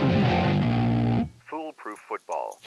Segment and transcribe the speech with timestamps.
[0.00, 2.58] Foolproof football.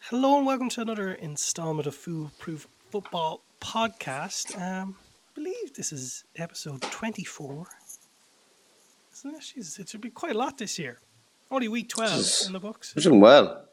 [0.00, 4.60] Hello and welcome to another installment of Foolproof Football Podcast.
[4.60, 7.68] Um, I believe this is episode 24.
[9.12, 9.40] Isn't it?
[9.40, 10.98] Jeez, it should be quite a lot this year.
[11.48, 12.46] Only week 12 Jesus.
[12.48, 12.92] in the books.
[12.96, 13.66] We're doing well.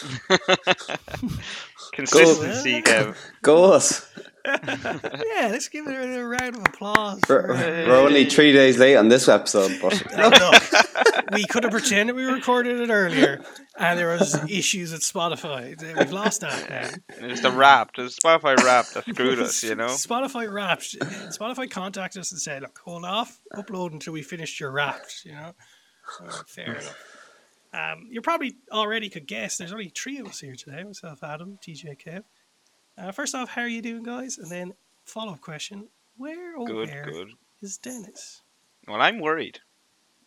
[1.92, 3.14] Consistency, Kev.
[3.42, 4.08] Go us.
[4.44, 7.20] Yeah, let's give it a, a round of applause.
[7.28, 11.44] We're, For, uh, we're only three days late on this episode, but look, look, we
[11.44, 13.44] could have pretended we recorded it earlier
[13.78, 15.80] and there was issues at Spotify.
[15.98, 17.26] We've lost that now.
[17.28, 19.86] It's the rap, the Spotify rap that screwed us, you know?
[19.88, 20.98] Spotify wrapped.
[20.98, 25.32] Spotify contacted us and said, "Look, hold off, upload until we finish your wrapped." You
[25.32, 25.52] know,
[26.18, 26.96] so, fair enough.
[27.72, 29.56] Um, you probably already could guess.
[29.56, 30.82] There's only three of us here today.
[30.82, 32.24] Myself, Adam, TJ, Kev.
[33.00, 34.36] Uh, first off, how are you doing, guys?
[34.36, 37.28] And then follow up question: Where oh Good, where good.
[37.62, 38.42] is Dennis?
[38.86, 39.60] Well, I'm worried.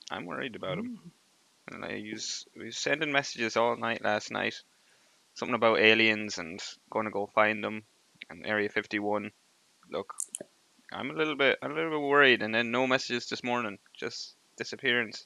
[0.09, 1.00] I'm worried about him.
[1.03, 1.75] Mm.
[1.75, 4.56] And I use, we was sending messages all night last night.
[5.33, 7.83] Something about aliens and going to go find them
[8.30, 9.31] and Area 51.
[9.92, 10.14] Look,
[10.92, 12.42] I'm a little bit, I'm a little bit worried.
[12.42, 15.26] And then no messages this morning, just disappearance.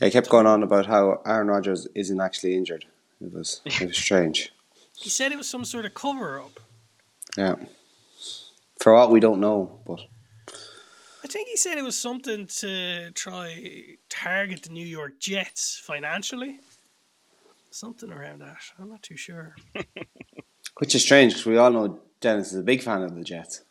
[0.00, 2.84] I kept going on about how Aaron Rodgers isn't actually injured.
[3.20, 4.52] It was it was strange.
[4.96, 6.60] He said it was some sort of cover up.
[7.36, 7.56] Yeah.
[8.80, 10.00] For what we don't know, but
[11.22, 16.60] I think he said it was something to try target the New York Jets financially.
[17.70, 18.58] Something around that.
[18.78, 19.56] I'm not too sure.
[20.78, 23.62] which is strange because we all know Dennis is a big fan of the Jets.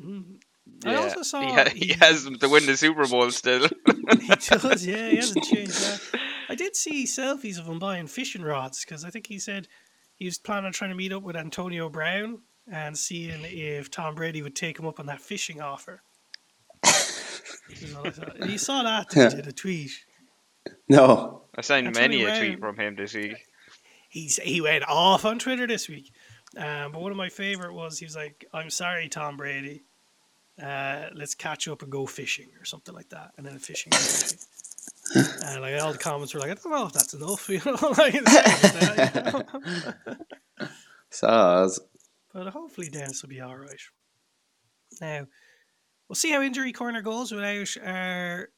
[0.00, 0.36] Mm.
[0.84, 3.66] I also saw he, ha- he he- has them to win the Super Bowl still.
[4.20, 5.10] He does, yeah.
[5.10, 6.00] He hasn't changed that.
[6.48, 9.68] I did see selfies of him buying fishing rods because I think he said
[10.18, 14.14] he was planning on trying to meet up with Antonio Brown and seeing if Tom
[14.14, 16.02] Brady would take him up on that fishing offer.
[17.70, 18.44] Is what I saw.
[18.46, 19.90] You saw that, did you, the tweet?
[20.88, 21.42] No.
[21.56, 23.36] I signed That's many only a tweet from him this week.
[24.08, 26.12] He's he went off on Twitter this week.
[26.56, 29.82] Um, but one of my favorite was he was like, "I'm sorry, Tom Brady.
[30.60, 33.92] Uh, let's catch up and go fishing or something like that." And then a fishing.
[35.14, 37.72] and like all the comments were like, "I don't know if that's enough," you know.
[37.80, 39.44] like, like that,
[40.06, 40.68] you know?
[41.10, 41.70] So
[42.34, 43.80] but hopefully Dennis will be all right.
[45.00, 45.26] Now
[46.08, 48.50] we'll see how injury corner goes without our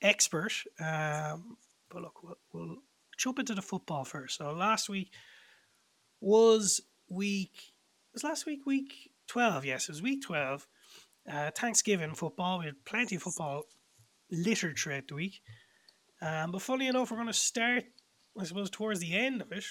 [0.00, 0.52] expert.
[0.78, 1.56] Um,
[1.90, 2.76] but look, we'll, we'll
[3.18, 4.38] jump into the football first.
[4.38, 5.12] So last week
[6.20, 7.72] was week
[8.12, 9.64] was last week week twelve.
[9.64, 10.66] Yes, it was week twelve.
[11.30, 12.60] Uh, Thanksgiving football.
[12.60, 13.64] We had plenty of football
[14.30, 15.42] littered throughout the week.
[16.22, 17.84] Um, but funny enough, we're going to start,
[18.38, 19.64] I suppose, towards the end of it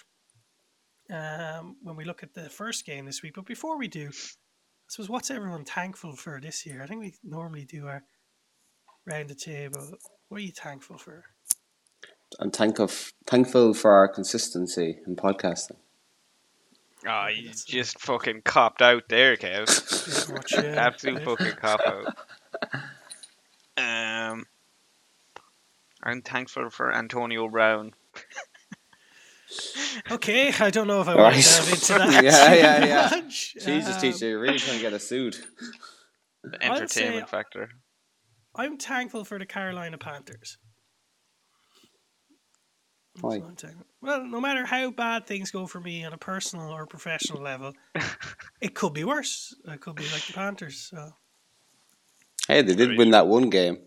[1.13, 3.33] um, when we look at the first game this week.
[3.35, 6.81] But before we do, I suppose what's everyone thankful for this year?
[6.81, 8.03] I think we normally do our
[9.05, 9.91] round the table.
[10.29, 11.23] What are you thankful for?
[12.39, 12.89] I'm thankful
[13.25, 15.77] thankful for our consistency in podcasting.
[17.07, 19.65] Oh, you That's- just fucking copped out there, Kev.
[20.51, 20.67] Pretty.
[20.67, 22.17] Absolute fucking cop out.
[23.77, 24.45] Um,
[26.03, 27.93] I'm thankful for Antonio Brown.
[30.11, 31.43] Okay, I don't know if I want right.
[31.43, 32.23] to delve into that.
[32.23, 33.09] Yeah, yeah, yeah.
[33.23, 33.55] much.
[33.55, 35.37] Jesus, Um, teacher, you're really trying to get us sued.
[36.43, 37.69] The entertainment say- factor.
[38.55, 40.59] I'm thankful for the Carolina Panthers.
[43.21, 43.39] Why?
[43.39, 46.69] what I'm thankful- Well, no matter how bad things go for me on a personal
[46.71, 47.73] or professional level,
[48.61, 49.55] it could be worse.
[49.65, 50.89] It could be like the Panthers.
[50.91, 51.11] So
[52.47, 53.79] Hey, they did win that one game.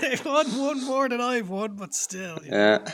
[0.00, 2.38] They've won one more than I've won, but still.
[2.44, 2.56] you know.
[2.56, 2.92] Yeah.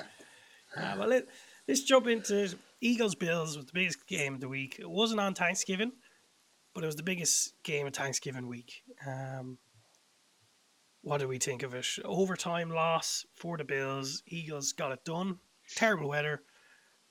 [0.76, 1.26] Uh, well, let,
[1.66, 4.76] let's jump into Eagles Bills was the biggest game of the week.
[4.78, 5.92] It wasn't on Thanksgiving,
[6.74, 8.82] but it was the biggest game of Thanksgiving week.
[9.06, 9.58] Um,
[11.02, 11.86] what do we think of it?
[12.04, 14.22] Overtime loss for the Bills.
[14.26, 15.38] Eagles got it done.
[15.76, 16.42] Terrible weather.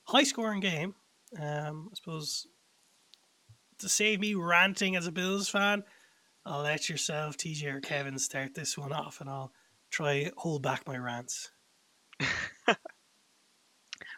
[0.04, 0.94] High scoring game.
[1.38, 2.46] Um, I suppose
[3.78, 5.82] to save me ranting as a Bills fan,
[6.50, 9.52] I'll let yourself, TJ or Kevin, start this one off and I'll
[9.90, 11.50] try hold back my rants.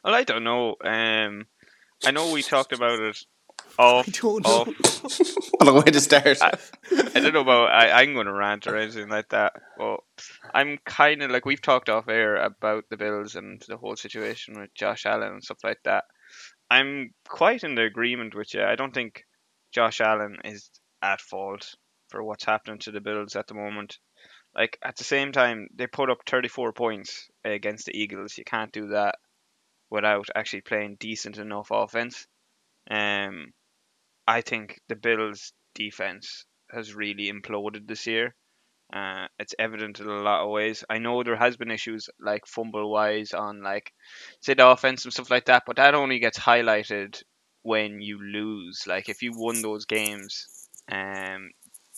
[0.04, 0.74] Well, I don't know.
[0.84, 1.46] Um,
[2.04, 3.24] I know we talked about it
[3.78, 4.08] off.
[4.08, 4.50] I don't know.
[4.50, 5.30] off.
[5.58, 6.38] What a way to start.
[6.42, 6.58] I-
[7.14, 9.52] I don't know about I, I'm going to rant or anything like that.
[9.78, 10.00] But
[10.52, 14.58] I'm kind of like we've talked off air about the Bills and the whole situation
[14.58, 16.04] with Josh Allen and stuff like that.
[16.68, 18.64] I'm quite in the agreement with you.
[18.64, 19.24] I don't think
[19.72, 20.68] Josh Allen is
[21.00, 21.76] at fault
[22.12, 23.98] for what's happening to the Bills at the moment.
[24.54, 28.38] Like at the same time, they put up 34 points against the Eagles.
[28.38, 29.16] You can't do that
[29.90, 32.26] without actually playing decent enough offense.
[32.90, 33.52] Um,
[34.26, 38.34] I think the Bills' defense has really imploded this year.
[38.92, 40.84] Uh, it's evident in a lot of ways.
[40.90, 43.90] I know there has been issues like fumble wise on like
[44.40, 47.22] say the offense and stuff like that, but that only gets highlighted
[47.62, 48.84] when you lose.
[48.86, 50.46] Like if you won those games,
[50.90, 51.50] um,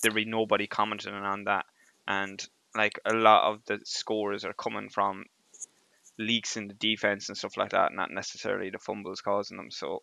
[0.04, 1.64] there'd be nobody commenting on that,
[2.06, 2.46] and
[2.76, 5.24] like a lot of the scores are coming from
[6.18, 9.70] leaks in the defense and stuff like that, not necessarily the fumbles causing them.
[9.70, 10.02] So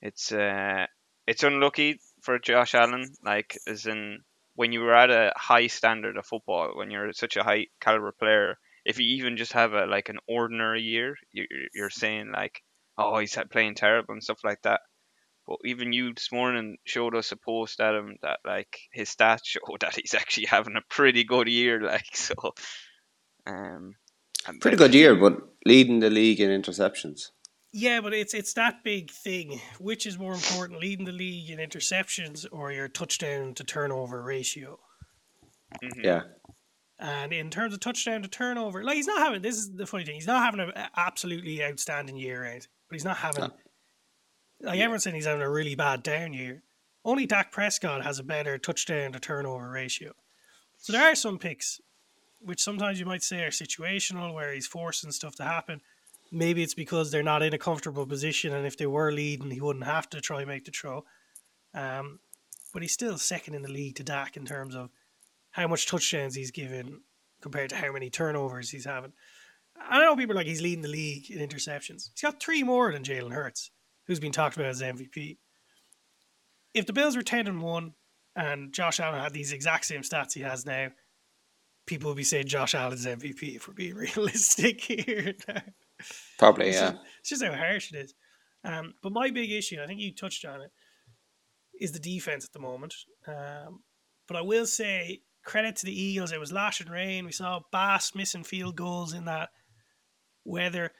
[0.00, 0.86] it's uh,
[1.26, 3.06] it's unlucky for Josh Allen.
[3.24, 4.20] Like as in
[4.54, 8.12] when you were at a high standard of football, when you're such a high caliber
[8.12, 12.62] player, if you even just have a like an ordinary year, you're, you're saying like,
[12.96, 14.80] oh, he's playing terrible and stuff like that.
[15.46, 19.40] But even you this morning showed us a post at him that like his stats
[19.44, 21.80] show that he's actually having a pretty good year.
[21.80, 22.34] Like so,
[23.46, 23.94] um,
[24.60, 27.30] Pretty good year, but leading the league in interceptions.
[27.72, 29.60] Yeah, but it's it's that big thing.
[29.78, 34.78] Which is more important, leading the league in interceptions or your touchdown to turnover ratio?
[35.82, 36.04] Mhm.
[36.04, 36.22] Yeah.
[36.98, 40.04] And in terms of touchdown to turnover, like he's not having this is the funny
[40.04, 40.14] thing.
[40.14, 43.50] He's not having an absolutely outstanding year out, but he's not having No.
[44.60, 46.62] Like everyone's saying he's having a really bad down year.
[47.04, 50.12] Only Dak Prescott has a better touchdown to turnover ratio.
[50.78, 51.80] So there are some picks,
[52.40, 55.80] which sometimes you might say are situational, where he's forcing stuff to happen.
[56.32, 59.60] Maybe it's because they're not in a comfortable position, and if they were leading, he
[59.60, 61.04] wouldn't have to try and make the throw.
[61.72, 62.18] Um,
[62.72, 64.90] but he's still second in the league to Dak in terms of
[65.52, 67.00] how much touchdowns he's given
[67.40, 69.12] compared to how many turnovers he's having.
[69.80, 72.10] I know people are like he's leading the league in interceptions.
[72.10, 73.70] He's got three more than Jalen Hurts,
[74.06, 75.38] who's been talked about as MVP.
[76.74, 77.94] If the Bills were ten and one,
[78.34, 80.88] and Josh Allen had these exact same stats he has now,
[81.86, 83.56] people would be saying Josh Allen's MVP.
[83.56, 85.62] If we're being realistic here, now.
[86.38, 86.90] Probably, It's yeah.
[86.90, 88.14] just, it's just how harsh it is.
[88.64, 90.70] Um, but my big issue, I think you touched on it,
[91.80, 92.94] is the defense at the moment.
[93.26, 93.80] Um,
[94.28, 96.32] but I will say credit to the Eagles.
[96.32, 97.24] It was lashing rain.
[97.24, 99.50] We saw Bass missing field goals in that
[100.44, 100.90] weather.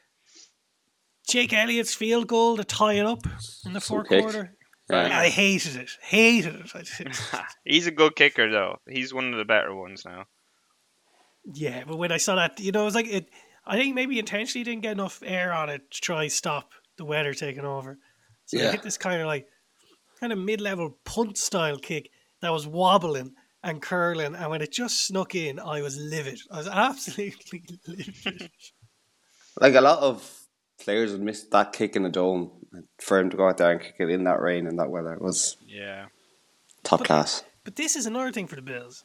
[1.29, 3.21] Jake Elliott's field goal to tie it up
[3.65, 4.23] in the fourth kick.
[4.23, 4.53] quarter.
[4.89, 5.19] Yeah.
[5.19, 5.91] I hated it.
[6.01, 6.89] Hated it.
[7.65, 8.79] He's a good kicker though.
[8.89, 10.27] He's one of the better ones now.
[11.53, 13.29] Yeah, but when I saw that, you know, it was like it.
[13.67, 17.05] I think maybe intentionally didn't get enough air on it to try to stop the
[17.05, 17.99] weather taking over.
[18.45, 18.69] So Yeah.
[18.69, 19.49] it hit this kind of like
[20.21, 23.35] kind of mid-level punt style kick that was wobbling
[23.65, 26.39] and curling, and when it just snuck in, I was livid.
[26.53, 28.51] I was absolutely livid.
[29.61, 30.46] Like a lot of
[30.79, 32.51] players would miss that kick in the dome.
[32.99, 35.17] For him to go out there and kick it in that rain and that weather
[35.19, 36.07] was Yeah.
[36.83, 37.43] top class.
[37.65, 39.05] But this is another thing for the Bills.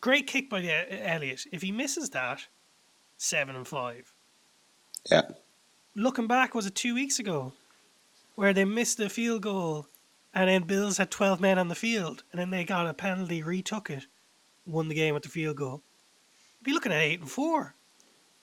[0.00, 0.84] Great kick by the uh,
[1.14, 1.46] Elliott.
[1.52, 2.46] If he misses that,
[3.16, 4.12] seven and five.
[5.10, 5.22] Yeah.
[5.94, 7.52] looking back, was it two weeks ago,
[8.34, 9.86] where they missed the field goal,
[10.34, 13.42] and then Bills had twelve men on the field, and then they got a penalty,
[13.42, 14.06] retook it,
[14.66, 15.82] won the game with the field goal.
[16.62, 17.74] Be looking at eight and four.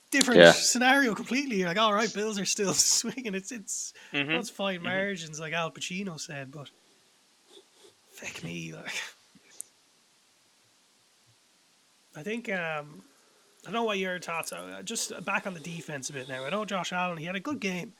[0.10, 0.52] Different Yeah.
[0.52, 1.58] scenario completely.
[1.58, 3.36] You're like, all right, Bills are still swinging.
[3.36, 6.70] It's it's hmm it's fine margins, like Al Pacino said, but
[8.14, 8.94] fuck me, like.
[12.16, 13.04] I think um,
[13.62, 14.72] I don't know what your thoughts are.
[14.72, 16.46] Uh, Just back on the defense a bit now.
[16.46, 17.18] I know Josh Allen.
[17.18, 17.94] He had a good game.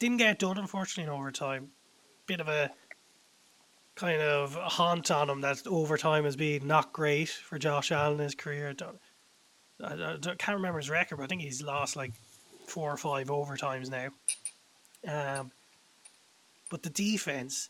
[0.00, 1.68] Didn't get it done, unfortunately, in overtime.
[2.26, 2.70] Bit of a
[3.94, 8.14] kind of a haunt on him that overtime has been not great for Josh Allen
[8.14, 8.70] in his career.
[8.70, 8.98] I, don't,
[9.82, 12.12] I, can't remember his record, but I think he's lost like
[12.66, 14.08] four or five overtimes now.
[15.06, 15.50] Um,
[16.70, 17.68] but the defense,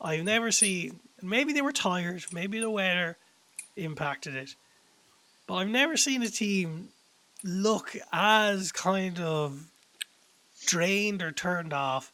[0.00, 1.00] I've never seen.
[1.22, 2.24] Maybe they were tired.
[2.32, 3.16] Maybe the weather
[3.76, 4.54] impacted it.
[5.46, 6.88] But I've never seen a team
[7.42, 9.64] look as kind of
[10.66, 12.12] drained or turned off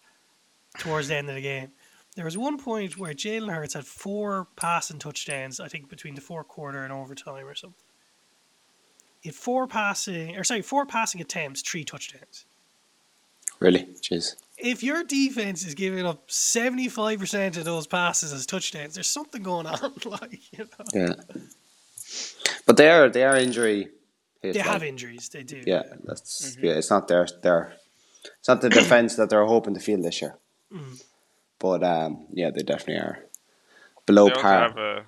[0.79, 1.73] towards the end of the game.
[2.15, 6.21] There was one point where Jalen Hurts had four passing touchdowns, I think between the
[6.21, 7.84] fourth quarter and overtime or something.
[9.25, 12.45] He had four passing, or sorry, four passing attempts, three touchdowns.
[13.59, 13.87] Really?
[14.03, 14.37] Jeez.
[14.59, 19.07] If your defense is giving up seventy five percent of those passes as touchdowns, there's
[19.07, 19.79] something going on.
[20.05, 21.15] like you know, Yeah.
[22.67, 23.89] But they are they are injury
[24.43, 24.53] hit.
[24.53, 25.31] they like, have injuries.
[25.31, 25.63] They do.
[25.67, 26.73] Yeah, that's yeah.
[26.73, 27.73] It's not their their.
[28.41, 30.37] It's not the defense that they're hoping to field this year.
[30.71, 31.03] Mm.
[31.59, 33.21] But um, yeah, they definitely are
[34.05, 34.61] below They also par.
[34.69, 35.07] have a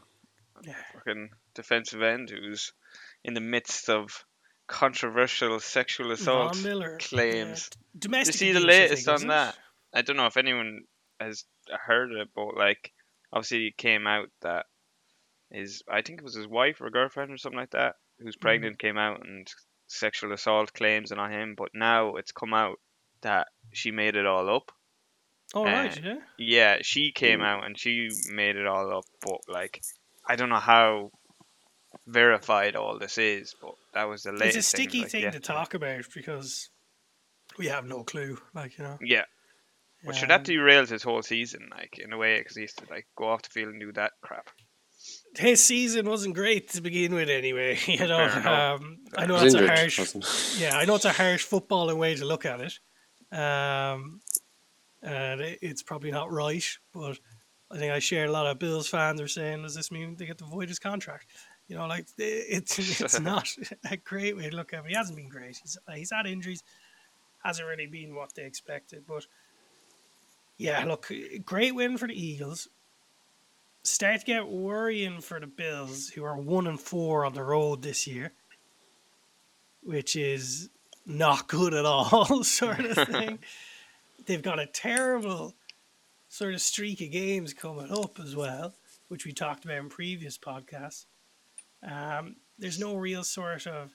[0.65, 0.75] Yeah.
[0.95, 2.73] fucking defensive end who's
[3.27, 4.25] in the midst of
[4.69, 6.57] controversial sexual assault
[7.01, 7.71] claims.
[7.73, 7.99] Yeah.
[7.99, 8.35] Domestic.
[8.35, 9.29] you see the latest on it?
[9.29, 9.57] that?
[9.95, 10.83] I don't know if anyone
[11.21, 11.45] has
[11.87, 12.93] heard it, but like
[13.33, 14.67] obviously it came out that
[15.51, 18.25] his I think it was his wife or girlfriend or something like that Mm-hmm.
[18.25, 19.47] who's pregnant came out and
[19.89, 22.81] sexual assault claims and on him, but now it's come out
[23.21, 24.73] that she made it all up.
[25.55, 26.15] All Uh, right, yeah.
[26.39, 27.45] Yeah, she came Mm.
[27.45, 29.83] out and she made it all up, but like,
[30.27, 31.11] I don't know how
[32.07, 34.57] verified all this is, but that was the latest.
[34.57, 36.71] It's a sticky like, thing to talk about because
[37.59, 38.39] we have no clue.
[38.55, 39.25] Like you know, Yeah,
[40.05, 42.79] but sure, that Um, derails his whole season, like in a way, because he used
[42.79, 44.51] to like go off the field and do that crap.
[45.37, 47.29] his season wasn't great to begin with.
[47.29, 48.25] Anyway, you know.
[48.25, 49.99] Um, I know Was that's a harsh.
[49.99, 50.55] wasn't?
[50.59, 52.79] Yeah, I know it's a harsh footballing way to look at it.
[53.37, 54.21] Um,
[55.03, 57.19] and it- it's probably not right, but
[57.71, 60.27] I think I share a lot of Bills fans are saying, does this mean they
[60.27, 61.27] get to void his contract?
[61.69, 63.49] You know, like it's it's not
[63.91, 64.89] a great way to look at it.
[64.89, 65.59] He hasn't been great.
[65.63, 66.63] He's he's had injuries,
[67.45, 69.05] hasn't really been what they expected.
[69.07, 69.27] But
[70.59, 71.11] yeah, look,
[71.45, 72.69] great win for the Eagles.
[73.83, 77.83] Start to get worrying for the Bills, who are one and four on the road
[77.83, 78.33] this year,
[79.83, 80.71] which is
[81.05, 83.39] not good at all, sort of thing.
[84.27, 85.55] They've got a terrible
[86.29, 88.75] sort of streak of games coming up as well,
[89.09, 91.07] which we talked about in previous podcasts.
[91.83, 93.93] Um, there's no real sort of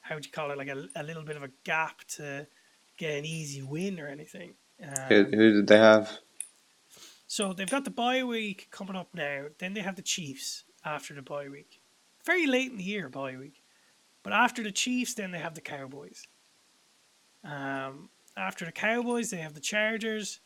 [0.00, 2.46] how would you call it, like a, a little bit of a gap to
[2.96, 4.54] get an easy win or anything.
[5.08, 6.18] Who, Um, who did they have?
[7.26, 9.46] so they've got the bye week coming up now.
[9.58, 11.80] Then they have the Chiefs after the bye week.
[12.24, 13.62] Very late in the year, bye week.
[14.22, 16.26] But after the Chiefs, then they have the Cowboys.
[17.44, 20.40] Um, after the Cowboys, they have the Chargers.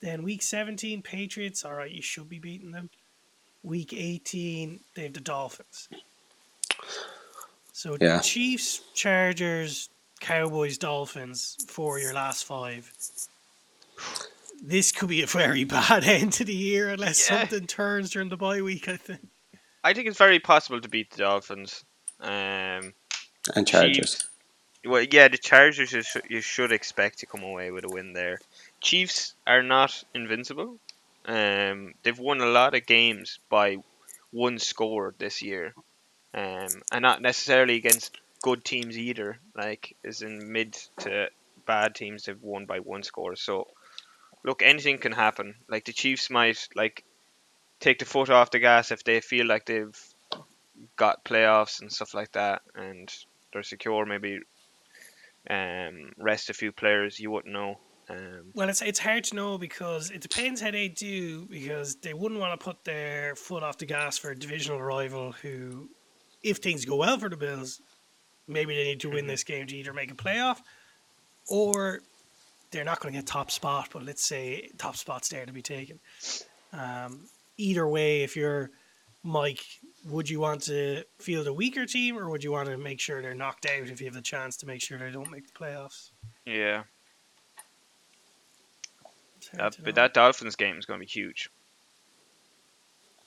[0.00, 1.64] Then week 17, Patriots.
[1.64, 2.90] All right, you should be beating them.
[3.64, 5.88] Week 18, they have the Dolphins.
[7.72, 8.20] So Yeah.
[8.20, 9.88] Chiefs, Chargers,
[10.20, 12.92] Cowboys, Dolphins for your last five.
[14.62, 17.40] This could be a very bad end to the year unless Yeah.
[17.40, 19.26] something turns during the bye week, I think.
[19.82, 21.84] I think it's very possible to beat the Dolphins.
[22.20, 22.94] Um,
[23.54, 24.26] And Chargers.
[24.84, 28.12] well, yeah, the Chargers you should, you should expect to come away with a win
[28.12, 28.40] there.
[28.80, 30.78] Chiefs are not invincible.
[31.26, 33.78] Um, they've won a lot of games by
[34.30, 35.74] one score this year,
[36.34, 39.38] um, and not necessarily against good teams either.
[39.56, 41.28] Like, as in mid to
[41.66, 43.36] bad teams, they've won by one score.
[43.36, 43.68] So,
[44.44, 45.54] look, anything can happen.
[45.68, 47.04] Like the Chiefs might like
[47.80, 49.98] take the foot off the gas if they feel like they've
[50.96, 53.12] got playoffs and stuff like that, and
[53.52, 54.04] they're secure.
[54.04, 54.40] Maybe
[55.48, 57.18] um, rest a few players.
[57.18, 57.78] You wouldn't know.
[58.08, 61.46] Um, Well, it's it's hard to know because it depends how they do.
[61.46, 65.32] Because they wouldn't want to put their foot off the gas for a divisional rival
[65.32, 65.88] who,
[66.42, 67.80] if things go well for the Bills,
[68.46, 70.60] maybe they need to win this game to either make a playoff,
[71.48, 72.00] or
[72.70, 73.88] they're not going to get top spot.
[73.92, 76.00] But let's say top spot's there to be taken.
[76.72, 78.70] Um, either way, if you're
[79.22, 79.64] Mike,
[80.06, 83.22] would you want to field a weaker team, or would you want to make sure
[83.22, 85.52] they're knocked out if you have the chance to make sure they don't make the
[85.58, 86.10] playoffs?
[86.44, 86.82] yeah,
[89.54, 91.50] It's hard uh, but that Dolphins game is going to be huge.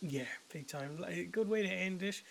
[0.01, 0.99] Yeah, big time.
[0.99, 2.21] Like, good way to end it.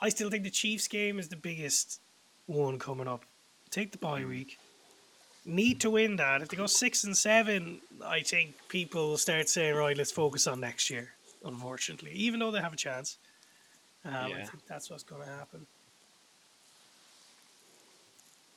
[0.00, 2.00] I still think the Chiefs game is the biggest
[2.46, 3.24] one coming up.
[3.70, 4.58] Take the bye week.
[5.44, 6.42] Need to win that.
[6.42, 10.46] If they go six and seven, I think people will start saying, right, let's focus
[10.46, 11.10] on next year.
[11.44, 13.18] Unfortunately, even though they have a chance,
[14.04, 15.66] um, I think that's what's going to happen.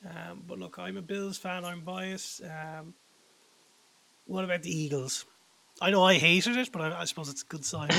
[0.05, 1.65] Um, but look, I'm a Bills fan.
[1.65, 2.41] I'm biased.
[2.43, 2.93] Um,
[4.29, 5.25] what about the Eagles?
[5.81, 7.89] I know I hated it, but I, I suppose it's a good sign.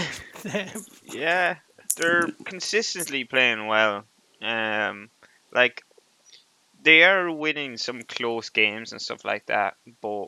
[1.13, 1.57] Yeah,
[1.97, 4.05] they're consistently playing well.
[4.43, 5.11] Um,
[5.53, 5.83] like
[6.83, 10.27] they are winning some close games and stuff like that, but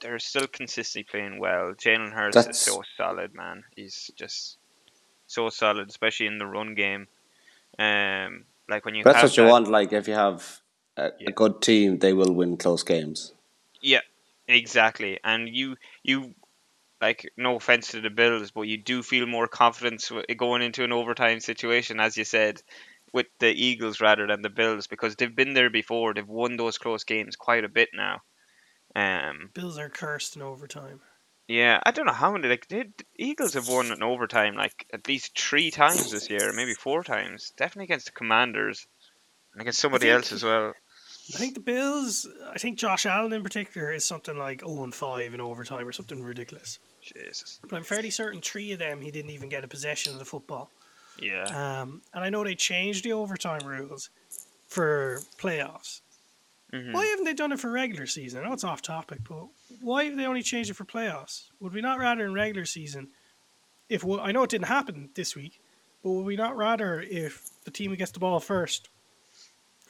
[0.00, 1.72] they're still consistently playing well.
[1.74, 3.64] Jalen Hurts is so solid, man.
[3.76, 4.58] He's just
[5.26, 7.06] so solid, especially in the run game.
[7.78, 9.68] Um, like when you That's have what you that- want.
[9.68, 10.60] Like if you have
[10.96, 11.28] a, Yeah.
[11.30, 13.32] a good team, they will win close games.
[13.80, 14.00] Yeah,
[14.54, 15.18] exactly.
[15.24, 16.34] And you you
[17.00, 20.84] like no offense to the Bills, but you do feel more confidence w- going into
[20.84, 22.62] an overtime situation, as you said,
[23.12, 26.14] with the Eagles rather than the Bills because they've been there before.
[26.14, 28.20] They've won those close games quite a bit now.
[28.94, 31.00] Um, Bills are cursed in overtime.
[31.48, 32.84] yeah, I don't know how many like the
[33.18, 37.52] Eagles have won in overtime like at least three times this year, maybe four times.
[37.56, 38.86] Definitely against the Commanders
[39.52, 40.72] and against somebody think- else as well.
[41.34, 42.26] I think the Bills.
[42.52, 45.92] I think Josh Allen in particular is something like zero and five in overtime or
[45.92, 46.78] something ridiculous.
[47.00, 47.60] Jesus.
[47.62, 50.24] But I'm fairly certain three of them he didn't even get a possession of the
[50.24, 50.70] football.
[51.20, 51.44] Yeah.
[51.44, 54.10] Um, and I know they changed the overtime rules
[54.68, 56.00] for playoffs.
[56.72, 56.92] Mhm.
[56.92, 58.40] Why haven't they done it for regular season?
[58.42, 59.46] I know it's off topic, but
[59.80, 61.50] why have they only changed it for playoffs?
[61.60, 63.08] Would we not rather in regular season,
[63.90, 65.60] if we, I know it didn't happen this week,
[66.02, 68.88] but would we not rather if the team who gets the ball first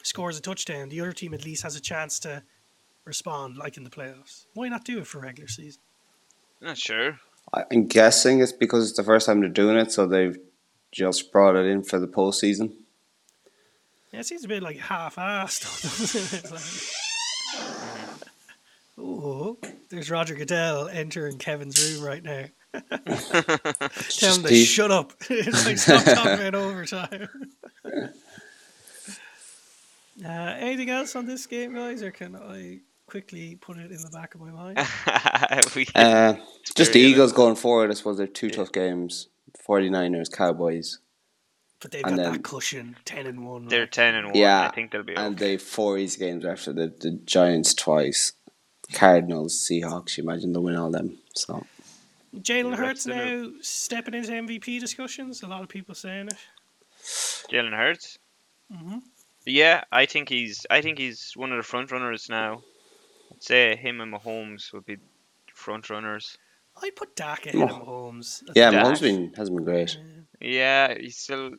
[0.02, 2.42] scores a touchdown, the other team at least has a chance to
[3.04, 4.46] respond like in the playoffs?
[4.54, 5.80] Why not do it for regular season?
[6.60, 7.18] Not sure.
[7.52, 10.38] I- I'm guessing it's because it's the first time they're doing it, so they've
[10.92, 12.72] just brought it in for the postseason.
[14.12, 15.64] Yeah, it seems a bit like half-assed.
[16.52, 18.18] Like-
[18.98, 19.58] oh,
[19.90, 22.44] there's Roger Goodell entering Kevin's room right now.
[24.10, 25.12] Tell him to he- shut up.
[25.28, 27.28] it's like stop talking about overtime.
[30.24, 34.10] Uh, anything else on this game, guys, or can I quickly put it in the
[34.12, 34.78] back of my mind?
[35.94, 36.34] Uh,
[36.74, 39.28] just the Eagles going forward, I suppose they're two tough games
[39.68, 40.98] 49ers, Cowboys.
[41.80, 43.66] But they've And got then- that cushion, ten and one.
[43.66, 43.90] they're like.
[43.90, 44.36] ten and one.
[44.36, 45.44] Yeah, I think they'll be And okay.
[45.52, 48.32] they four easy games after the, the Giants twice.
[48.92, 51.18] Cardinals, Seahawks, you imagine they'll win all them.
[51.34, 51.64] So
[52.36, 55.42] Jalen Hurts that's the now stepping into MVP discussions.
[55.42, 56.36] A lot of people saying it.
[57.50, 58.18] Jalen Hurts.
[58.70, 58.98] hmm
[59.44, 60.66] Yeah, I think he's.
[60.70, 62.62] I think he's one of the front runners now.
[63.32, 64.98] I'd say him and Mahomes would be
[65.52, 66.36] front runners.
[66.80, 68.42] I put Dak ahead of Mahomes.
[68.46, 68.84] That's yeah, Dak.
[68.84, 69.98] Mahomes been hasn't been great.
[70.40, 71.50] Yeah, he's still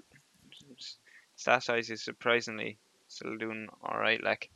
[1.35, 4.23] stat size is surprisingly still doing all right.
[4.23, 4.49] Like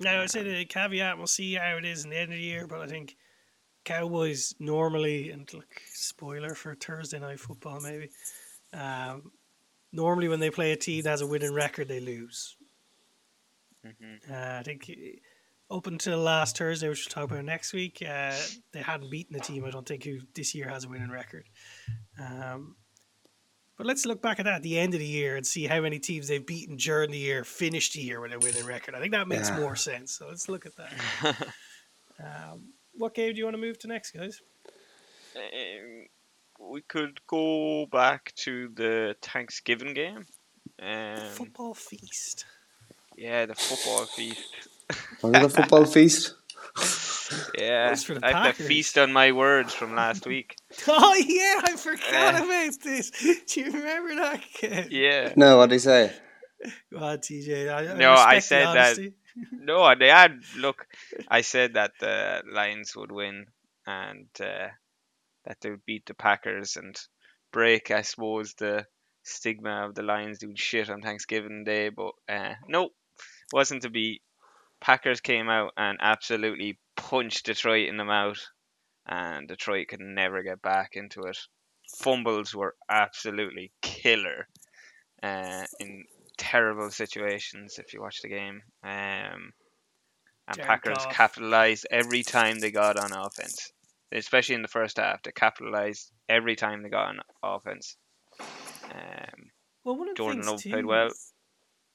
[0.00, 2.44] Now, I say the caveat, we'll see how it is in the end of the
[2.44, 3.16] year, but I think
[3.84, 8.10] Cowboys normally, and look, spoiler for Thursday night football maybe,
[8.72, 9.32] um,
[9.92, 12.56] normally when they play a team that has a winning record, they lose.
[13.86, 14.30] mhm.
[14.30, 14.90] Uh, I think
[15.70, 18.34] up until last Thursday, which we'll talk about next week, uh,
[18.72, 21.48] they hadn't beaten a team, I don't think, who this year has a winning record.
[22.18, 22.76] Um,
[23.76, 25.80] but let's look back at that at the end of the year and see how
[25.80, 28.94] many teams they've beaten during the year, finished the year with a winning record.
[28.94, 29.60] I think that makes Yeah.
[29.60, 30.12] more sense.
[30.12, 31.48] So let's look at that.
[32.20, 34.40] Um, what game do you want to move to next, guys?
[35.36, 36.06] Um,
[36.58, 40.26] we could go back to the Thanksgiving game.
[40.80, 42.44] Um, Football feast.
[43.16, 44.68] yeah, the football feast.
[45.22, 46.34] Another football feast.
[47.58, 50.56] Yeah, the I have to feast on my words from last week.
[50.88, 53.10] Oh yeah, I forgot Uh, about this.
[53.46, 54.40] Do you remember that?
[54.56, 54.88] Kev?
[54.90, 55.32] Yeah.
[55.36, 56.12] No, what did you say?
[56.92, 57.72] Go on, TJ.
[57.72, 59.12] I, No, I said that-
[59.52, 60.40] No, they had.
[60.56, 60.86] Look,
[61.28, 63.46] I said that the Lions would win
[63.86, 64.68] and uh,
[65.48, 66.94] that they would beat the Packers and
[67.52, 68.86] break, I suppose, the
[69.24, 71.88] stigma of the Lions doing shit on Thanksgiving Day.
[71.88, 72.90] But uh, no,
[73.52, 74.20] wasn't to be.
[74.80, 78.38] Packers came out and absolutely punched Detroit in the mouth,
[79.06, 81.38] and Detroit could never get back into it.
[81.98, 84.46] Fumbles were absolutely killer
[85.22, 86.04] uh, in
[86.36, 88.60] terrible situations if you watch the game.
[88.84, 89.52] Um,
[90.46, 91.12] and Jared Packers Goff.
[91.12, 93.72] capitalized every time they got on offense,
[94.12, 95.22] especially in the first half.
[95.22, 97.96] They capitalized every time they got on offense.
[98.40, 99.50] Um,
[99.84, 101.10] Well, one of Jordan things Love too, played well.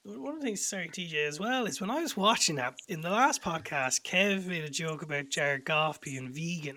[0.06, 3.02] One of the things, sorry, TJ, as well, is when I was watching that in
[3.02, 6.76] the last podcast, Kev made a joke about Jared Goff being vegan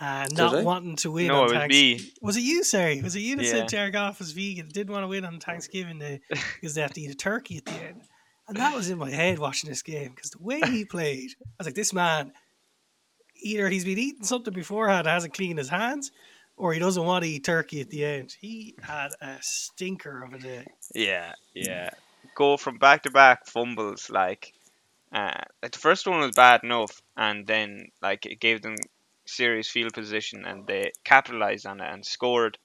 [0.00, 0.62] and not I?
[0.64, 2.12] wanting to win No, on it was Thanks- me.
[2.20, 3.00] Was it you, sorry?
[3.02, 3.50] Was it you that Yeah.
[3.50, 6.20] said Jared Goff was vegan, didn't want to win on Thanksgiving Day
[6.54, 8.02] because they have to eat a turkey at the end?
[8.48, 11.44] And that was in my head watching this game because the way he played, I
[11.58, 12.32] was like, this man,
[13.44, 16.10] either he's been eating something beforehand, hasn't cleaned his hands,
[16.56, 18.34] or he doesn't want to eat turkey at the end.
[18.40, 20.66] He had a stinker of a day.
[20.94, 21.90] Yeah, yeah.
[22.34, 24.10] Go from back to back fumbles.
[24.10, 24.52] Like,
[25.12, 28.76] uh, the first one was bad enough, and then like it gave them
[29.26, 32.58] serious field position, and they capitalized on it and scored.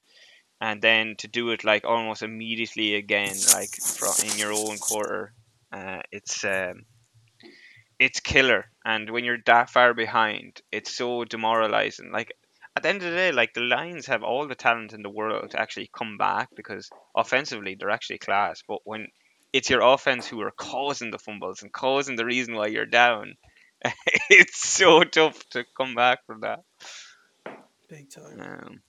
[0.62, 5.34] And then to do it like almost immediately again, like from in your own quarter,
[5.72, 6.84] uh, it's um,
[7.98, 8.66] it's killer.
[8.90, 12.12] And when you're that far behind, it's so demoralizing.
[12.12, 12.34] Like
[12.76, 15.12] at the end of the day, like the Lions have all the talent in the
[15.12, 18.64] world to actually come back because offensively they're actually class.
[18.68, 19.10] But when
[19.54, 23.36] it's your offense who are causing the fumbles and causing the reason why you're down,
[24.32, 26.62] it's so tough to come back from that.
[27.90, 28.42] Big time.
[28.42, 28.82] Um,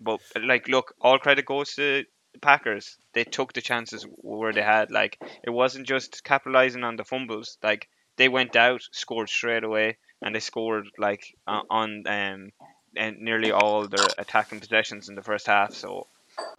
[0.00, 2.96] but like, look, all credit goes to the Packers.
[3.14, 4.92] They took the chances where they had.
[4.92, 7.58] Like, it wasn't just capitalizing on the fumbles.
[7.64, 12.52] Like, they went out, scored straight away, and they scored like on, um,
[12.96, 15.74] and nearly all their attacking possessions in the first half.
[15.74, 16.06] So,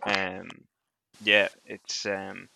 [0.06, 0.50] um,
[1.24, 2.50] yeah, it's um,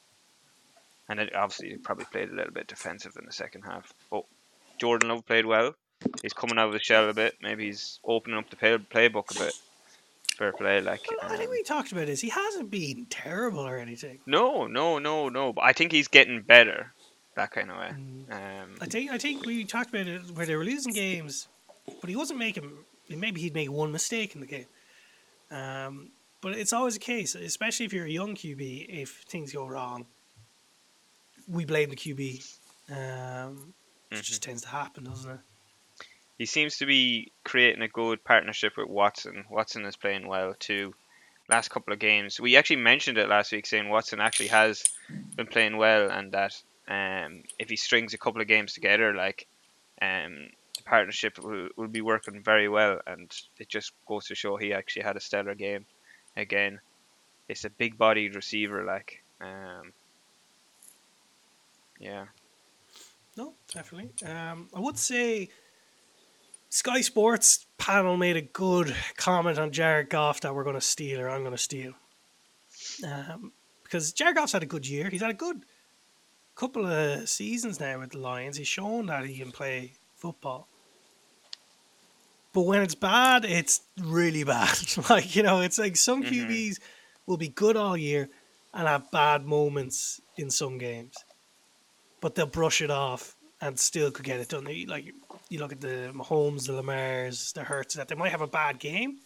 [1.09, 3.93] and it obviously they probably played a little bit defensive in the second half.
[4.11, 4.25] But
[4.77, 5.75] Jordan Love played well.
[6.21, 7.35] He's coming out of the shell a bit.
[7.41, 9.53] Maybe he's opening up the play, playbook a bit.
[10.35, 11.01] Fair play, like.
[11.09, 12.21] Well, I think um, we talked about this.
[12.21, 14.19] He hasn't been terrible or anything.
[14.27, 15.53] no, no, no, no.
[15.53, 16.93] But I think he's getting better.
[17.37, 17.91] That kind of way.
[17.91, 18.31] Mm.
[18.31, 21.47] Um, I think I think we talked about it where they were losing games,
[22.01, 22.67] but he wasn't making.
[23.09, 24.65] Maybe he'd make one mistake in the game.
[25.51, 26.09] Um,
[26.41, 28.87] but it's always a case, especially if you're a young QB.
[28.89, 30.07] If things go wrong,
[31.47, 32.43] we blame the QB.
[32.89, 33.75] Um,
[34.11, 35.39] It just tends to happen, doesn't it?
[36.39, 39.45] He seems to be creating a good partnership with Watson.
[39.47, 40.95] Watson is playing well too.
[41.49, 44.83] Last couple of games, we actually mentioned it last week, saying Watson actually has
[45.35, 49.47] been playing well, and that um, if he strings a couple of games together, like
[50.01, 54.57] um, the partnership will, will be working very well, and it just goes to show
[54.57, 55.85] he actually had a stellar game.
[56.35, 56.79] Again,
[57.49, 59.91] it's a big-bodied receiver, like um,
[61.99, 62.25] yeah.
[63.35, 64.11] No, definitely.
[64.27, 65.49] Um, I would say
[66.69, 71.19] Sky Sports panel made a good comment on Jared Goff that we're going to steal
[71.21, 71.93] or I'm going to steal.
[73.05, 73.51] Um,
[73.83, 75.09] because Jared Goff's had a good year.
[75.09, 75.63] He's had a good
[76.57, 78.57] couple of seasons now with the Lions.
[78.57, 80.67] He's shown that he can play football.
[82.53, 84.75] But when it's bad, it's really bad.
[85.09, 86.29] like, you know, it's like some Mhm.
[86.31, 86.79] QBs
[87.27, 88.29] will be good all year
[88.73, 91.13] and have bad moments in some games.
[92.21, 94.63] But they'll brush it off and still could get it done.
[94.63, 95.13] They- Like
[95.49, 98.79] you look at the Mahomes, the Lamars, the Hurts, that they might have a bad
[98.79, 99.19] game,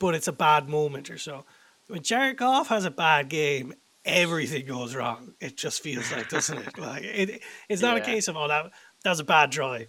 [0.00, 1.44] but it's a bad moment or so.
[1.86, 5.34] When Jared Goff has a bad game, everything goes wrong.
[5.40, 6.78] It just feels like, doesn't it?
[6.78, 8.72] Like it, it's not a case of oh that
[9.04, 9.88] that's a bad drive.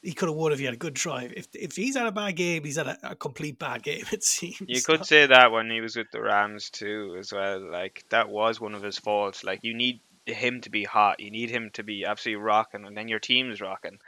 [0.00, 1.32] He could have won if he had a good drive.
[1.36, 4.04] If if he's had a bad game, he's had a, a complete bad game.
[4.12, 4.60] It seems.
[4.66, 7.70] You could say that when he was with the Rams too, as well.
[7.70, 9.44] Like that was one of his faults.
[9.44, 11.20] Like you need him to be hot.
[11.20, 13.98] You need him to be absolutely rocking, and then your team's rocking.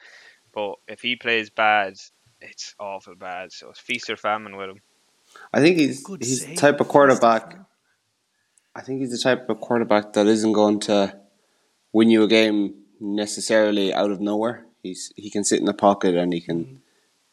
[0.52, 1.94] But if he plays bad,
[2.40, 3.52] it's awful bad.
[3.52, 4.80] So it's feast or famine with him.
[5.52, 7.58] I think he's Good he's save, type of Feast or quarterback.
[8.74, 8.82] Famine.
[8.82, 11.16] I think he's the type of quarterback that isn't going to
[11.92, 14.64] win you a game necessarily out of nowhere.
[14.82, 16.76] He's he can sit in the pocket and he can Mm.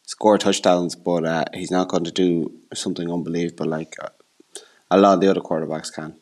[0.06, 4.08] score touchdowns, but uh, he's not going to do something unbelievable like uh,
[4.90, 6.16] a lot of the other quarterbacks can.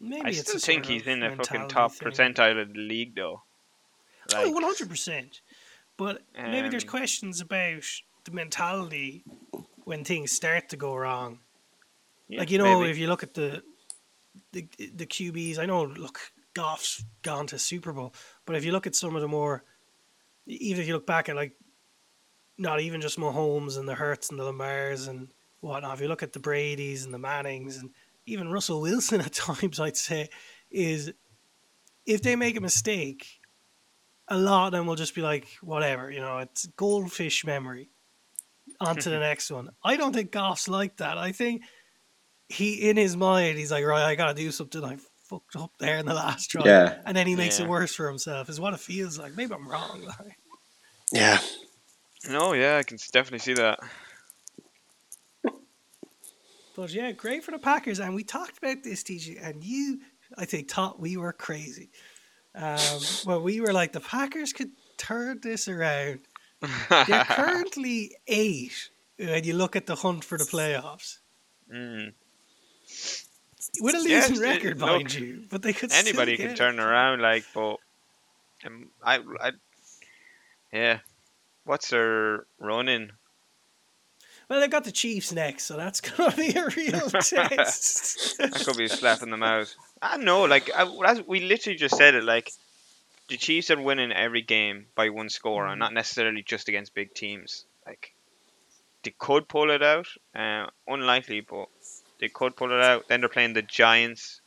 [0.00, 2.08] Maybe I still a think he's in the fucking top thing.
[2.08, 3.42] percentile of the league, though.
[4.34, 5.40] Oh, Like, one hundred percent.
[5.96, 7.84] But maybe there's Um, questions about
[8.24, 9.24] the mentality
[9.84, 11.40] when things start to go wrong.
[12.28, 12.90] yeah, like you know, maybe.
[12.90, 13.62] if you look at the
[14.52, 15.84] the the QBs, I know.
[15.84, 16.20] Look,
[16.54, 18.14] Goff's gone to Super Bowl,
[18.44, 19.64] but if you look at some of the more,
[20.46, 21.52] even if you look back at like,
[22.58, 25.28] not even just Mahomes and the Hurts and the Lamars and
[25.60, 25.94] whatnot.
[25.94, 27.90] If you look at the Brady's and the Mannings and
[28.26, 30.28] even Russell Wilson at times, I'd say
[30.70, 31.12] is
[32.06, 33.40] if they make a mistake,
[34.28, 37.90] a lot of them will just be like, whatever, you know, it's goldfish memory.
[38.80, 39.70] On to the next one.
[39.84, 41.18] I don't think Goff's like that.
[41.18, 41.62] I think
[42.50, 44.84] he, in his mind, he's like, right, I gotta do something.
[44.84, 47.00] I fucked up there in the last drive, Yeah.
[47.06, 47.66] and then he makes Yeah.
[47.66, 48.48] it worse for himself.
[48.48, 49.34] Is what it feels like.
[49.36, 50.02] Maybe I'm wrong.
[50.02, 50.36] Like,
[51.12, 51.38] Yeah.
[52.28, 53.78] No, yeah, I can definitely see that.
[56.76, 57.98] but yeah, great for the Packers.
[58.00, 60.00] And we talked about this, TJ, and you,
[60.36, 61.90] I think, thought we were crazy.
[62.54, 62.78] Um,
[63.26, 66.20] well, we were like, the Packers could turn this around.
[66.90, 71.18] They're currently eight when you look at the hunt for the playoffs.
[71.72, 72.12] Mm.
[73.80, 75.92] With a losing Yes, it- record, look, mind you, but they could.
[75.92, 76.56] Anybody can it.
[76.56, 77.76] turn around, like, but
[78.66, 79.52] um, I, I,
[80.72, 80.98] yeah.
[81.64, 83.10] What's their running?
[84.48, 88.38] Well, they've got the Chiefs next, so that's gonna be a real test.
[88.38, 89.72] That could be a slap in the mouth.
[90.02, 92.24] I know, like I, as we literally just said it.
[92.24, 92.50] Like
[93.28, 95.80] the Chiefs are winning every game by one score, and Mhm.
[95.80, 97.64] not necessarily just against big teams.
[97.86, 98.14] Like
[99.04, 100.08] they could pull it out.
[100.34, 101.68] Uh, unlikely, but
[102.20, 103.08] they could pull it out.
[103.08, 104.40] Then they're playing the Giants,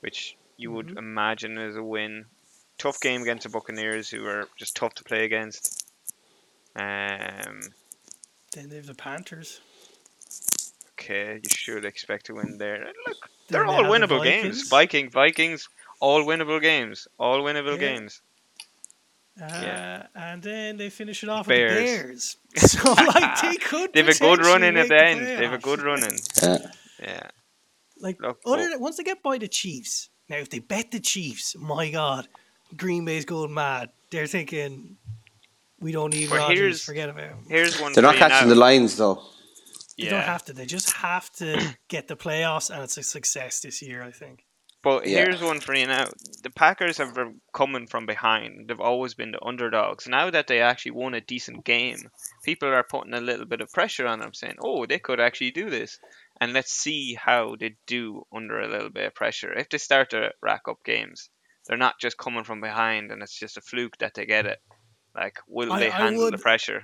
[0.00, 0.98] which you would Mhm.
[0.98, 2.26] imagine is a win.
[2.78, 5.84] Tough game against the Buccaneers, who are just tough to play against.
[6.76, 7.60] Um,
[8.52, 9.60] then they have the Panthers.
[10.92, 12.92] okay, you should expect to win there.
[13.06, 14.68] Look, they're they all have the winnable games.
[14.68, 14.68] Vikings.
[14.68, 15.68] Viking, Vikings,
[16.00, 17.06] all winnable games.
[17.18, 17.88] All winnable Yeah.
[17.88, 18.20] games.
[19.40, 20.06] Uh, Yeah.
[20.16, 21.70] And then they finish it off Bears.
[21.70, 22.36] with the Bears.
[22.72, 23.92] So like they could.
[23.92, 25.20] They've a good run in at the end.
[25.24, 26.16] They've a good run in.
[27.00, 27.06] Yeah.
[27.10, 27.30] Yeah.
[28.00, 30.90] Like Look, other well- than, once they get by the Chiefs, now if they bet
[30.90, 32.28] the Chiefs, my God,
[32.76, 33.90] Green Bay's going mad.
[34.10, 34.96] They're thinking
[35.80, 36.58] we don't need But Rodgers.
[36.58, 37.46] here's- Forget about him.
[37.48, 37.92] Here's one.
[37.92, 38.54] They're not catching now.
[38.54, 39.22] the Lions though.
[39.96, 40.10] They Yeah.
[40.10, 40.52] don't have to.
[40.52, 44.02] They just have to get the playoffs, and it's a success this year.
[44.02, 44.44] I think.
[44.80, 45.24] But Yeah.
[45.24, 46.04] here's one for you now.
[46.44, 48.68] The Packers have been coming from behind.
[48.68, 50.06] They've always been the underdogs.
[50.06, 52.10] Now that they actually won a decent game,
[52.44, 55.50] people are putting a little bit of pressure on them, saying, "Oh, they could actually
[55.50, 55.98] do this."
[56.40, 59.52] And let's see how they do under a little bit of pressure.
[59.52, 61.30] If they start to rack up games,
[61.66, 64.58] they're not just coming from behind, and it's just a fluke that they get it.
[65.14, 66.82] Like, will I- they I handle the pressure?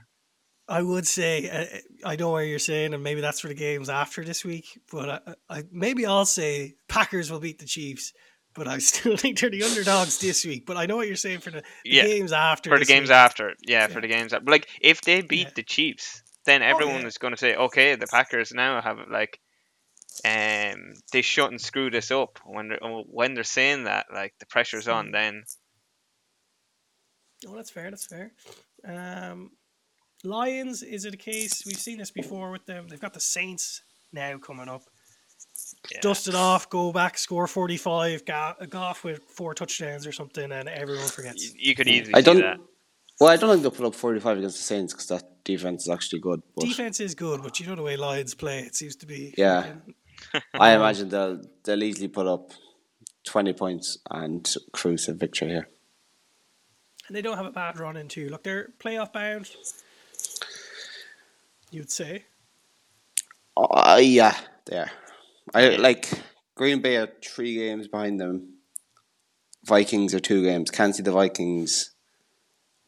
[0.66, 3.90] I would say uh, I know where you're saying, and maybe that's for the games
[3.90, 4.64] after this week.
[4.90, 8.14] But I, I, maybe I'll say Packers will beat the Chiefs,
[8.54, 10.64] but I still think they're the underdogs this week.
[10.64, 12.70] But I know what you're saying for the, the Yeah, games after.
[12.70, 13.14] for the games week.
[13.16, 13.52] after.
[13.68, 13.86] Yeah, Yeah.
[13.88, 14.50] for the games after.
[14.50, 15.52] Like if they beat Yeah.
[15.54, 17.06] the Chiefs, then everyone yeah.
[17.08, 19.38] is going to say, okay, the Packers now have like,
[20.24, 22.38] um, they shouldn't screw this up.
[22.44, 25.12] When they're when they're saying that, like the pressure's on, Mm.
[25.12, 25.44] then
[27.46, 27.90] Oh, that's fair.
[27.90, 28.32] That's fair.
[28.86, 29.50] Um,
[30.22, 31.62] Lions, is it a case?
[31.66, 32.88] We've seen this before with them.
[32.88, 34.82] They've got the Saints now coming up.
[35.92, 36.00] yeah.
[36.00, 40.50] Dust it off, go back, score 45, go, go off with four touchdowns or something,
[40.52, 41.52] and everyone forgets.
[41.54, 42.38] you could easily I don't.
[42.40, 42.58] that.
[43.20, 45.88] Well, I don't think they'll put up 45 against the Saints because that defense is
[45.90, 46.40] actually good.
[46.56, 49.34] But Defense is good, but you know the way Lions play, it seems to be.
[49.36, 49.74] Yeah.
[50.54, 52.52] I imagine they'll they'll easily put up
[53.24, 55.68] 20 points and cruise a victory here.
[57.06, 58.28] And they don't have a bad run in too.
[58.28, 59.50] Look, they're playoff bound.
[61.70, 62.24] You'd say.
[63.56, 64.90] Uh, yeah, they are.
[65.54, 66.08] I like
[66.54, 68.54] Green Bay are three games behind them.
[69.64, 70.70] Vikings are two games.
[70.70, 71.90] Can't see the Vikings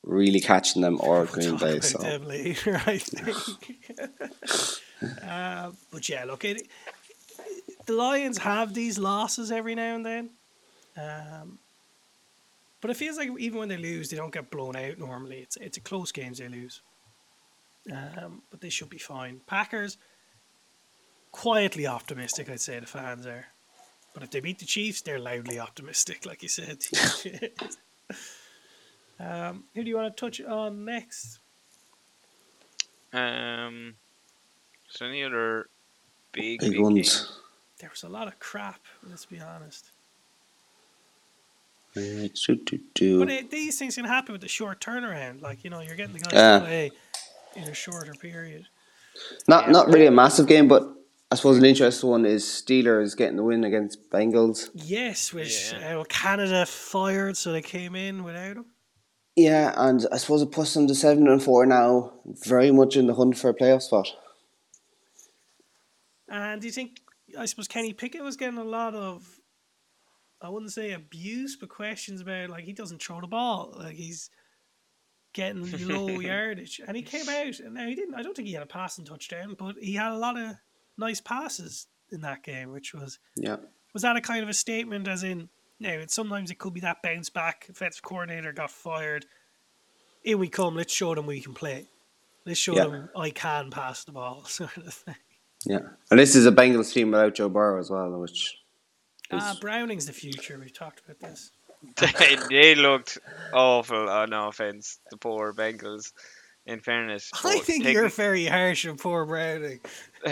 [0.02, 1.80] really catching them or We'll Green Bay.
[1.80, 3.90] So later, I think.
[5.24, 6.68] uh, but yeah, look, it,
[7.86, 10.30] the Lions have these losses every now and then.
[10.96, 11.58] Um,
[12.80, 15.38] but it feels like even when they lose, they don't get blown out normally.
[15.38, 16.82] It's it's a close games they lose.
[17.90, 19.40] Um, but they should be fine.
[19.46, 19.96] Packers,
[21.32, 23.46] quietly optimistic, I'd say the fans are.
[24.12, 26.78] But if they beat the Chiefs, they're loudly optimistic, like you said.
[29.20, 31.38] um, who do you want to touch on next?
[33.12, 33.94] Um,
[34.88, 35.68] so any other
[36.32, 36.94] big, big big ones.
[36.94, 37.40] games?
[37.78, 39.90] There was a lot of crap, let's be honest.
[41.96, 43.18] Uh, do, do, do.
[43.20, 45.40] But it, these things can happen with the short turnaround.
[45.42, 46.58] Like, you know, you're getting the guys Yeah.
[46.58, 46.90] to play
[47.54, 48.66] in a shorter period.
[49.48, 49.72] Not Yeah.
[49.72, 50.86] not really a massive game, but
[51.30, 54.70] I suppose an interesting one is Steelers getting the win against Bengals.
[54.74, 55.98] Yes, which Yeah.
[56.00, 58.66] uh, Canada fired, so they came in without him.
[59.34, 63.06] Yeah, and I suppose it puts them to seven and four now, very much in
[63.06, 64.08] the hunt for a playoff spot.
[66.28, 67.00] And do you think,
[67.38, 69.26] I suppose Kenny Pickett was getting a lot of,
[70.40, 73.74] I wouldn't say abuse, but questions about, like, he doesn't throw the ball.
[73.76, 74.30] Like, he's
[75.34, 76.80] getting low yardage.
[76.86, 79.04] And he came out, and now he didn't, I don't think he had a passing
[79.04, 80.52] touchdown, but he had a lot of
[80.98, 83.56] nice passes in that game, which was Yeah.
[83.92, 86.80] was that a kind of a statement as in you know, sometimes it could be
[86.80, 89.26] that bounce back offensive coordinator got fired
[90.24, 91.86] in we come let's show them we can play
[92.46, 92.84] let's show Yeah.
[92.84, 95.16] them I can pass the ball sort of thing
[95.66, 95.80] Yeah.
[96.10, 98.58] And this is a Bengals team without Joe Burrow as well, which
[99.30, 101.50] is ah Browning's the future we've talked about this
[101.96, 103.18] they, they looked
[103.52, 104.08] awful.
[104.08, 106.12] On no offense, the poor Bengals.
[106.66, 109.78] In fairness, I think taking- you're very harsh on poor Browning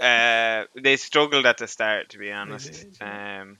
[0.00, 3.58] uh, they struggled at the start, to be honest, um,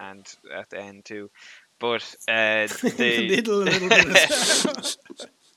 [0.00, 1.30] and at the end too.
[1.78, 4.96] But uh, in the middle a little bit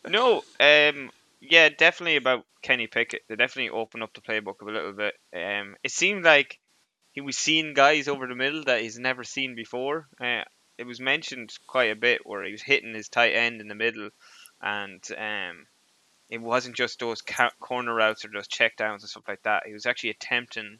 [0.08, 1.10] no, um,
[1.50, 3.24] yeah, definitely about Kenny Pickett.
[3.28, 5.14] They definitely opened up the playbook a little bit.
[5.34, 6.60] Um, it seemed like
[7.12, 10.08] he was seeing guys over the middle that he's never seen before.
[10.20, 10.44] Uh,
[10.78, 13.76] it was mentioned quite a bit where he was hitting his tight end in the
[13.76, 14.10] middle,
[14.62, 15.68] and um,
[16.30, 19.64] it wasn't just those ca- corner routes or those check downs and stuff like that.
[19.66, 20.80] He was actually attempting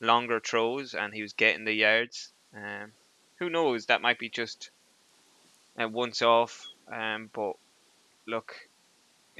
[0.00, 2.32] longer throws, and he was getting the yards.
[2.56, 2.92] Um,
[3.38, 3.86] who knows?
[3.86, 4.70] That might be just
[5.76, 6.66] a once off.
[6.90, 7.54] Um, but
[8.26, 8.54] look,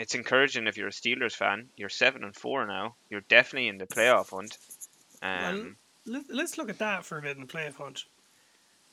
[0.00, 1.68] it's encouraging if you're a Steelers fan.
[1.76, 2.94] You're seven and four now.
[3.10, 4.56] You're definitely in the playoff hunt.
[5.20, 8.04] Um, Let, let's look at that for a bit in the playoff hunt.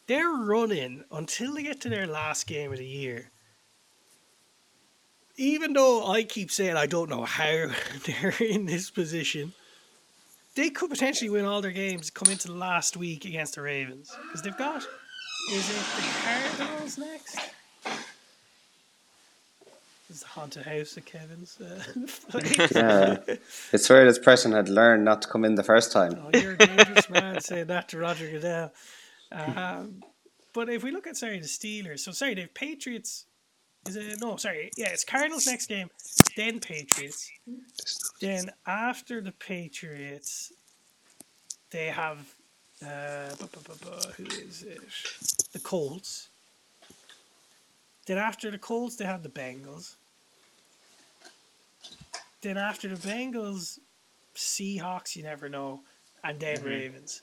[0.07, 3.31] They're running until they get to their last game of the year.
[5.37, 7.67] Even though I keep saying I don't know how
[8.05, 9.53] they're in this position,
[10.55, 14.13] they could potentially win all their games, come into the last week against the Ravens.
[14.23, 14.85] Because they've got,
[15.53, 17.39] is it the Cardinals next?
[20.07, 21.57] This is the haunted house of Kevin's.
[22.33, 22.39] Uh,
[22.71, 23.17] yeah.
[23.73, 26.17] it's fair this person had learned not to come in the first time.
[26.21, 28.71] Oh, you're a dangerous man saying that to Roger Goodell.
[29.31, 30.03] Um,
[30.53, 33.25] but if we look at sorry the Steelers, so sorry the Patriots.
[33.87, 34.35] Is it no?
[34.37, 35.89] Sorry, yeah, it's Cardinals next game,
[36.35, 37.31] then Patriots,
[38.19, 40.51] then after the Patriots,
[41.71, 42.17] they have
[42.85, 44.79] uh, bu- bu- bu- bu- who is it?
[45.53, 46.29] The Colts.
[48.07, 49.95] Then after the Colts, they have the Bengals.
[52.41, 53.79] Then after the Bengals,
[54.35, 55.81] Seahawks, you never know,
[56.23, 56.67] and then Mm-hmm.
[56.67, 57.21] Ravens.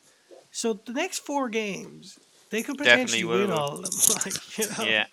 [0.50, 2.18] So the next four games,
[2.50, 3.90] they could potentially win all of them.
[4.24, 5.07] Like, you know, yeah,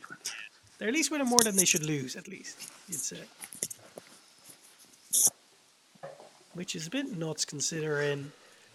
[0.77, 2.15] they're at least winning more than they should lose.
[2.15, 3.17] At least you'd say,
[6.53, 8.31] which is a bit nuts considering.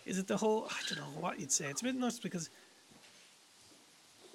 [0.07, 0.69] Is it the whole?
[0.71, 1.67] I don't know what you'd say.
[1.67, 2.49] It's a bit nuts because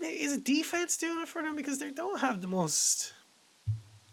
[0.01, 3.13] is it defense doing it for them because they don't have the most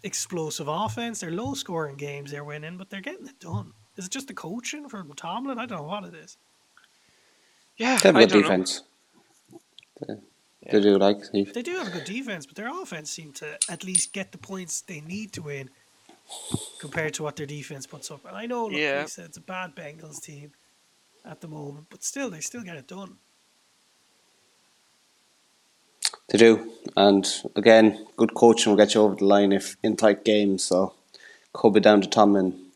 [0.09, 1.21] explosive offense?
[1.21, 3.73] They're low scoring games they're winning, but they're getting it done.
[3.97, 5.59] Is it just the coaching from Tomlin?
[5.59, 6.37] I don't know what it is.
[7.77, 8.83] Yeah, They have a good defense.
[10.01, 10.14] They,
[10.62, 10.73] Yeah.
[10.73, 11.55] they do like Steve.
[11.55, 14.38] They do have a good defense, but their offense seem to at least get the
[14.38, 15.71] points they need to win
[16.81, 18.25] compared to what their defense puts up.
[18.25, 19.03] And I know, like Yeah.
[19.03, 20.53] you said, it's a bad Bengals team
[21.25, 23.18] at the moment, but still, they still get it done.
[26.31, 26.73] They do.
[26.97, 30.62] And again, good coaching will get you over the line if in tight games.
[30.64, 30.94] So
[31.53, 32.66] could be down to Tomlin.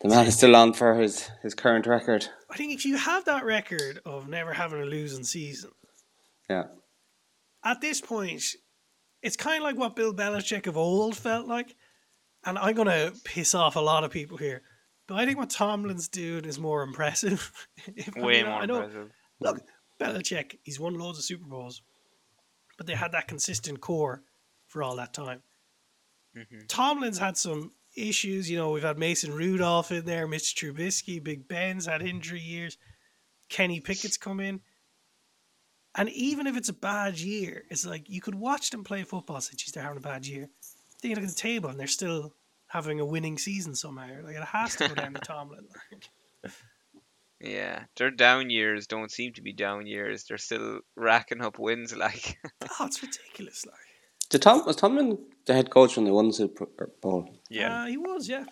[0.00, 2.26] The man is still on for his, his current record.
[2.50, 5.70] I think if you have that record of never having a losing season,
[6.48, 6.64] Yeah.
[7.64, 8.42] at this point,
[9.22, 11.76] it's kind of like what Bill Belichick of old felt like.
[12.46, 14.62] And I'm going to piss off a lot of people here.
[15.06, 17.52] But I think what Tomlin's doing is more impressive.
[17.96, 19.10] If- I Way mean, more I know, impressive.
[19.40, 19.60] Look,
[20.00, 21.82] Belichick, he's won loads of Super Bowls,
[22.80, 24.22] but they had that consistent core
[24.66, 25.42] for all that time.
[26.34, 26.66] Mhm.
[26.66, 28.48] Tomlin's had some issues.
[28.48, 32.78] You know, we've had Mason Rudolph in there, Mitch Trubisky, Big Ben's had injury years,
[33.50, 34.62] Kenny Pickett's come in.
[35.94, 39.40] And even if it's a bad year, it's like you could watch them play football
[39.40, 40.48] geez, they're having a bad year.
[41.02, 42.34] They look at the table and they're still
[42.68, 44.22] having a winning season somehow.
[44.24, 45.68] Like it has to go down to Tomlin.
[47.40, 50.24] Yeah, their down years don't seem to be down years.
[50.24, 51.94] They're still racking up wins.
[51.96, 52.38] Like,
[52.78, 53.64] oh, it's ridiculous.
[53.66, 53.74] Like,
[54.28, 56.66] Did Tom was Tomlin the head coach when they won the Super
[57.00, 57.28] Bowl?
[57.48, 58.44] yeah, Uh, he was, yeah.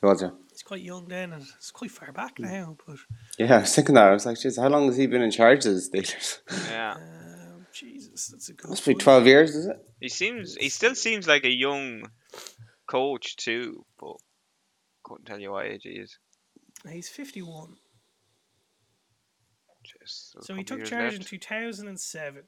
[0.00, 0.32] He was there.
[0.50, 2.76] He's quite young then, and it's quite far back now.
[2.86, 2.96] But
[3.38, 4.08] Yeah, I was thinking that.
[4.08, 6.38] I was like, jeez, how long has he been in charge of the Steelers?
[6.70, 6.92] yeah.
[6.96, 8.70] um, Jesus, that's a good.
[8.70, 9.00] Must be point.
[9.02, 9.76] twelve years, is it?
[10.00, 10.54] He seems.
[10.56, 12.04] He still seems like a young
[12.86, 14.16] coach too, but
[15.04, 16.18] couldn't tell you what age he is.
[16.88, 17.76] He's fifty-one,
[20.10, 22.42] Just a so he took years charge in two thousand and seven.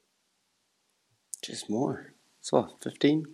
[1.42, 2.12] Just more.
[2.40, 3.24] So what, 15,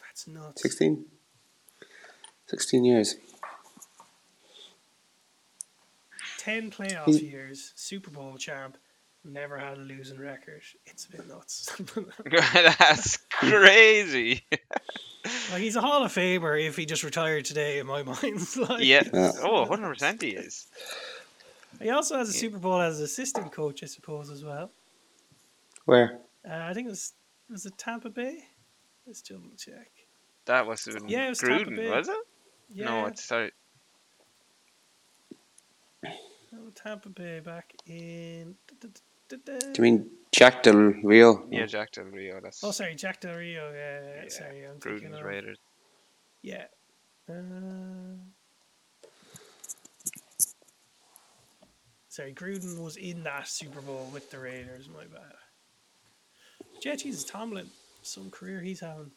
[0.00, 0.62] That's nuts.
[0.62, 1.04] 16?
[2.46, 3.16] 16 years.
[6.38, 8.76] Ten playoff He- years, Super Bowl champ,
[9.24, 10.62] never had a losing record.
[10.86, 11.68] It's a bit nuts.
[12.30, 14.42] That's crazy.
[15.52, 18.40] like he's a Hall of Famer if he just retired today, in my mind.
[18.56, 19.02] like, yeah.
[19.12, 19.32] Yeah.
[19.42, 20.66] Oh, 100 percent he is.
[21.80, 22.40] He also has a Yeah.
[22.40, 24.70] Super Bowl as an assistant coach, I suppose, as well.
[25.84, 26.20] Where?
[26.48, 27.14] Uh, I think it was
[27.50, 28.44] was it Tampa Bay.
[29.06, 29.90] Let's double check.
[30.44, 31.90] That was have been Yeah, it was Tampa Gruden, Bay.
[31.90, 32.16] was it?
[32.70, 33.52] Yeah, No, it's sorry.
[36.52, 38.56] no, Tampa Bay back in.
[39.28, 39.38] Do
[39.76, 41.46] you mean Jack Del Rio?
[41.50, 42.40] Yeah, Jack Del Rio.
[42.42, 43.72] That's Oh, sorry, Jack Del Rio.
[43.72, 45.58] Yeah, yeah, Yeah, sorry, I'm thinking Gruden's of, Raiders.
[46.42, 46.64] Yeah.
[47.28, 48.16] Uh,
[52.18, 54.88] sorry, Gruden was in that Super Bowl with the Raiders.
[54.92, 55.34] My bad.
[56.82, 57.68] Yeah, Jesus, Tomlin,
[58.02, 59.12] some career he's having.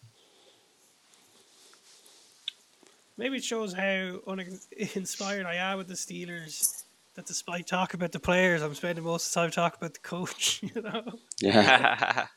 [3.18, 6.84] Maybe it shows how uninspired I am with the Steelers.
[7.16, 10.00] That despite talking about the players, I'm spending most of the time talking about the
[10.00, 10.62] coach.
[10.76, 11.04] You know.
[11.42, 12.28] Yeah.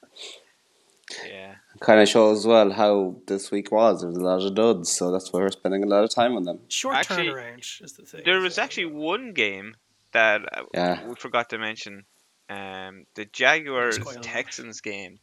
[1.28, 1.54] yeah.
[1.80, 4.00] kind of shows as well how this week was.
[4.00, 6.36] There was a lot of duds, so that's why we're spending a lot of time
[6.36, 6.60] on them.
[6.68, 8.22] Short Actually, turnaround is the thing.
[8.24, 9.76] There was so- actually one game
[10.14, 11.06] that uh, Yeah.
[11.06, 12.04] we forgot to mention.
[12.48, 14.24] Um, the Jaguars quite a lot.
[14.24, 15.18] Texans game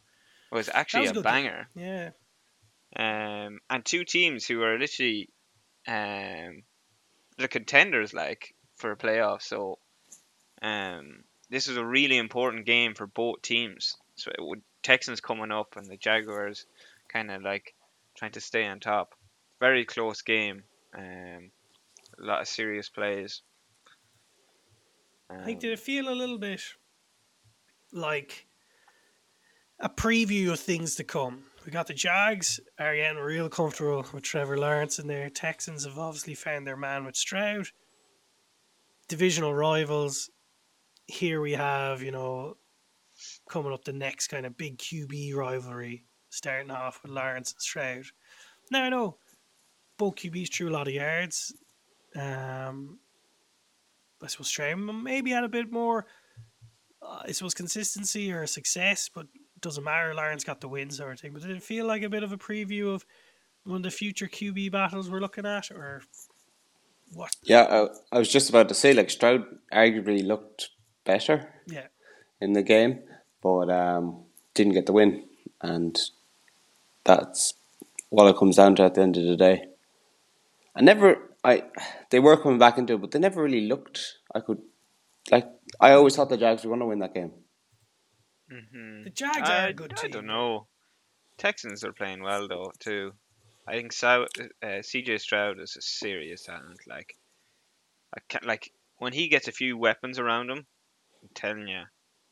[0.50, 1.32] was actually was a a good game.
[1.32, 1.68] banger.
[1.74, 2.10] Yeah.
[2.94, 5.28] Um, and two teams who are literally
[5.86, 6.62] um,
[7.38, 9.42] the contenders like for a playoff.
[9.42, 9.78] So
[10.60, 13.96] um, this is a really important game for both teams.
[14.16, 16.66] So it would Texans coming up and the Jaguars
[17.08, 17.74] kind of like
[18.16, 19.14] trying to stay on top.
[19.60, 20.64] Very close game.
[20.96, 21.50] Um,
[22.20, 23.42] a lot of serious plays.
[25.40, 26.60] I think Um, did it feel a little bit
[27.92, 28.46] like
[29.78, 31.44] a preview of things to come?
[31.64, 35.98] We got the Jags are getting real comfortable with Trevor Lawrence and their Texans have
[35.98, 37.68] obviously found their man with Stroud.
[39.08, 40.30] Divisional rivals.
[41.06, 42.56] Here we have, you know,
[43.48, 48.06] coming up the next kind of big QB rivalry, starting off with Lawrence and Stroud.
[48.70, 49.18] Now I know
[49.98, 51.54] both QBs threw a lot of yards.
[52.16, 52.98] Um,
[54.22, 56.06] I suppose Stroud maybe had a bit more,
[57.02, 60.14] uh, I suppose, consistency or success, but it doesn't matter.
[60.14, 61.32] Lawrence got the win, sort of thing.
[61.32, 63.04] But did it feel like a bit of a preview of
[63.64, 66.02] one of the future QB battles we're looking at, or
[67.14, 67.34] what?
[67.42, 70.70] Yeah, I, I was just about to say, like, Stroud arguably looked
[71.04, 71.86] better Yeah,
[72.40, 73.00] in the game,
[73.42, 75.24] but um, didn't get the win.
[75.60, 75.98] And
[77.04, 77.54] that's
[78.08, 79.66] what it comes down to at the end of the day.
[80.74, 81.64] I never, I,
[82.10, 84.18] they were coming back into it, but they never really looked.
[84.34, 84.58] I could,
[85.30, 85.48] like,
[85.80, 87.32] I always thought the Jags were going to win that game.
[88.50, 90.10] hmm The Jags are I, a good I team.
[90.12, 90.66] don't know.
[91.38, 93.12] Texans are playing well though too.
[93.66, 94.26] I think Sou-
[94.62, 96.80] uh, CJ Stroud is a serious talent.
[96.86, 97.16] Like,
[98.16, 100.58] I can't, like when he gets a few weapons around him,
[101.22, 101.80] I'm telling you,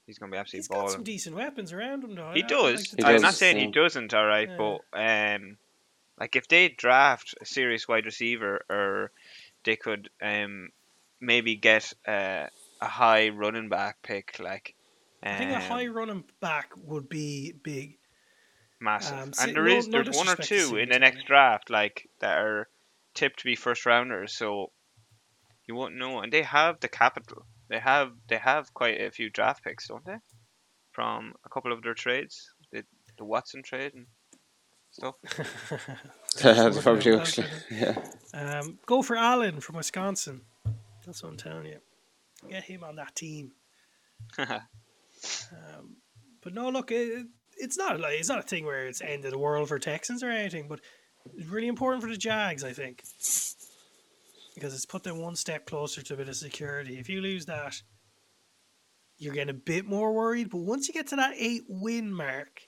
[0.06, 2.32] he's gonna be absolutely He's got some decent weapons around him, though.
[2.34, 2.74] He I- I does.
[2.76, 4.14] like to He I'm not does, saying he doesn't.
[4.14, 4.56] All right, Yeah.
[4.56, 5.56] but um,
[6.20, 9.10] like if they draft a serious wide receiver, or
[9.64, 10.68] they could um
[11.20, 12.46] maybe get uh,
[12.80, 14.74] a high running back pick, like.
[15.22, 17.98] I think a um, high running back would be big.
[18.80, 19.18] massive.
[19.18, 22.08] Um, and there no- is no there's one or two in the next draft like
[22.20, 22.68] that are
[23.12, 24.70] tipped to be first rounders, so
[25.66, 26.20] you won't know.
[26.20, 27.44] And they have the capital.
[27.68, 30.16] They have they have quite a few draft picks, don't they?
[30.92, 32.84] From a couple of their trades, the
[33.18, 34.06] the Watson trade and
[35.00, 35.14] stuff.
[36.42, 37.46] That's probably true, actually.
[37.70, 37.96] Yeah.
[38.32, 40.42] Um, go for Allen from Wisconsin.
[41.04, 41.78] That's what I'm telling you.
[42.48, 43.52] Get him on that team.
[45.52, 45.96] Um,
[46.42, 47.26] but no, look, it,
[47.58, 50.22] it's not like it's not a thing where it's end of the world for Texans
[50.22, 50.66] or anything.
[50.66, 50.80] But
[51.36, 53.02] it's really important for the Jags, I think,
[54.54, 56.98] because it's put them one step closer to a bit of security.
[56.98, 57.82] If you lose that,
[59.18, 60.48] you're getting a bit more worried.
[60.48, 62.62] But once you get to that eight win mark,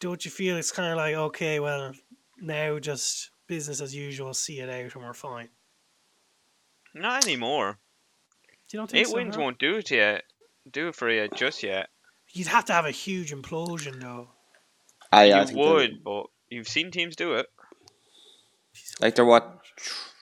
[0.00, 1.92] don't you feel it's kind of like okay, well,
[2.40, 5.48] now just business as usual, see it out, and we're fine.
[6.94, 7.78] Not anymore.
[8.70, 9.42] You don't think Eight so, wins no?
[9.44, 10.24] won't do it yet.
[10.70, 11.88] Do it for you just yet.
[12.32, 14.28] You'd have to have a huge implosion, though.
[15.12, 17.46] Yeah, I you think they're- would, but you've seen teams do it.
[19.00, 19.60] Like they're what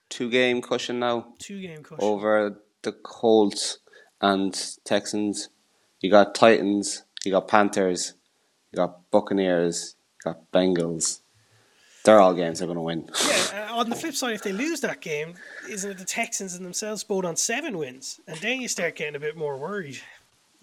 [0.09, 1.99] two game cushion now Two game cushion.
[2.01, 3.79] over the Colts
[4.21, 4.55] and
[4.85, 5.49] Texans.
[6.01, 8.15] You got Titans, you got Panthers,
[8.75, 9.95] you got Buccaneers,
[10.25, 11.21] you got Bengals.
[12.05, 13.09] They're all games they're going to win.
[13.27, 15.35] Yeah, uh, on the flip side, if they lose that game,
[15.71, 18.21] isn't it the Texans and themselves both on seven wins?
[18.27, 20.01] And then you start getting a bit more worried.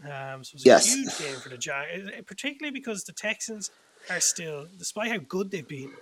[0.04, 0.94] Um, so it's Yes.
[0.94, 3.72] a huge game for the Jags, particularly because the Texans
[4.10, 5.94] are still, despite how good they've been,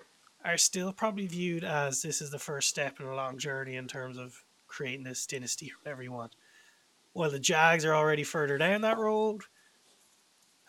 [0.43, 3.87] are still probably viewed as this is the first step in a long journey in
[3.87, 6.33] terms of creating this dynasty or whatever you want.
[7.13, 9.41] While the Jags are already further down that road.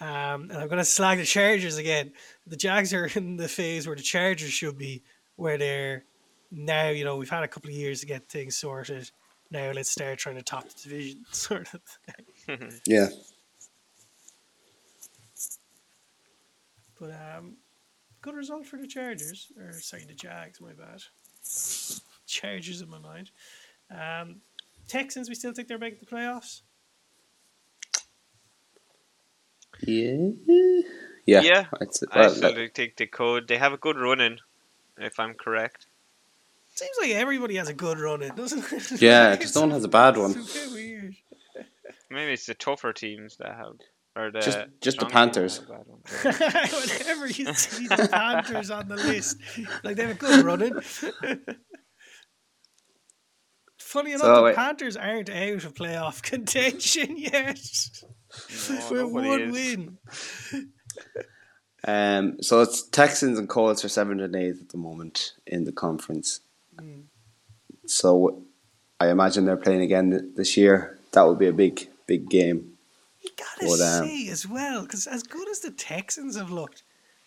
[0.00, 2.12] Um, and I'm going to slag the Chargers again.
[2.46, 5.02] The Jags are in the phase where the Chargers should be,
[5.36, 6.04] where they're
[6.50, 9.10] now, you know, we've had a couple of years to get things sorted.
[9.50, 11.80] Now let's start trying to top the division, sort of.
[12.86, 13.08] Yeah.
[16.98, 17.56] But um,
[18.20, 20.60] good result for the Chargers, or sorry, the Jags.
[20.60, 21.02] My bad.
[22.26, 23.30] Chargers in my mind.
[23.90, 24.40] Um,
[24.86, 26.60] Texans, we still think they're making the playoffs.
[29.86, 30.30] Yeah.
[31.26, 31.40] Yeah.
[31.42, 33.08] Yeah, I'd say- I well, still that- do think they.
[33.46, 34.38] They have a good run in,
[34.98, 35.86] if I'm correct.
[36.74, 38.90] Seems like everybody has a good run in, doesn't it?
[39.02, 40.30] yeah, Like, just it's- no one has a bad one.
[40.32, 41.16] It's a bit weird.
[42.10, 43.74] Maybe it's the tougher teams that have,
[44.16, 45.60] or the Just- just the Panthers.
[45.60, 46.80] that have a bad one.
[46.98, 49.36] Whenever you see the Panthers on the list,
[49.84, 50.80] like they have a good running.
[53.78, 54.56] Funny enough, So, the wait.
[54.56, 57.58] Panthers aren't out of playoff contention yet.
[58.68, 59.52] No, With nobody one is.
[60.52, 60.68] win.
[61.86, 65.72] Um, so it's Texans and Colts are seventh and eighth at the moment in the
[65.72, 66.40] conference.
[66.76, 67.04] Mm.
[67.86, 68.42] So
[69.00, 70.98] I imagine they're playing again this year.
[71.12, 72.74] That would be a big, big game.
[73.22, 76.82] You gotta But, um, say as well, because as good as the Texans have looked,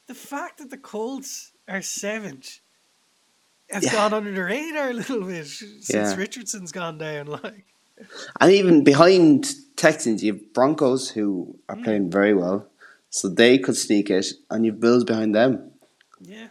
[0.07, 2.59] the fact that the Colts are seventh
[3.69, 3.91] has Yeah.
[3.93, 6.15] gone under the radar a little bit since Yeah.
[6.15, 7.25] Richardson's gone down.
[7.43, 7.65] Like,
[8.39, 11.83] And even behind Texans, you have Broncos who are Mm.
[11.83, 12.69] playing very well,
[13.09, 15.71] so they could sneak it, and you've Bills behind them.
[16.19, 16.49] yeah.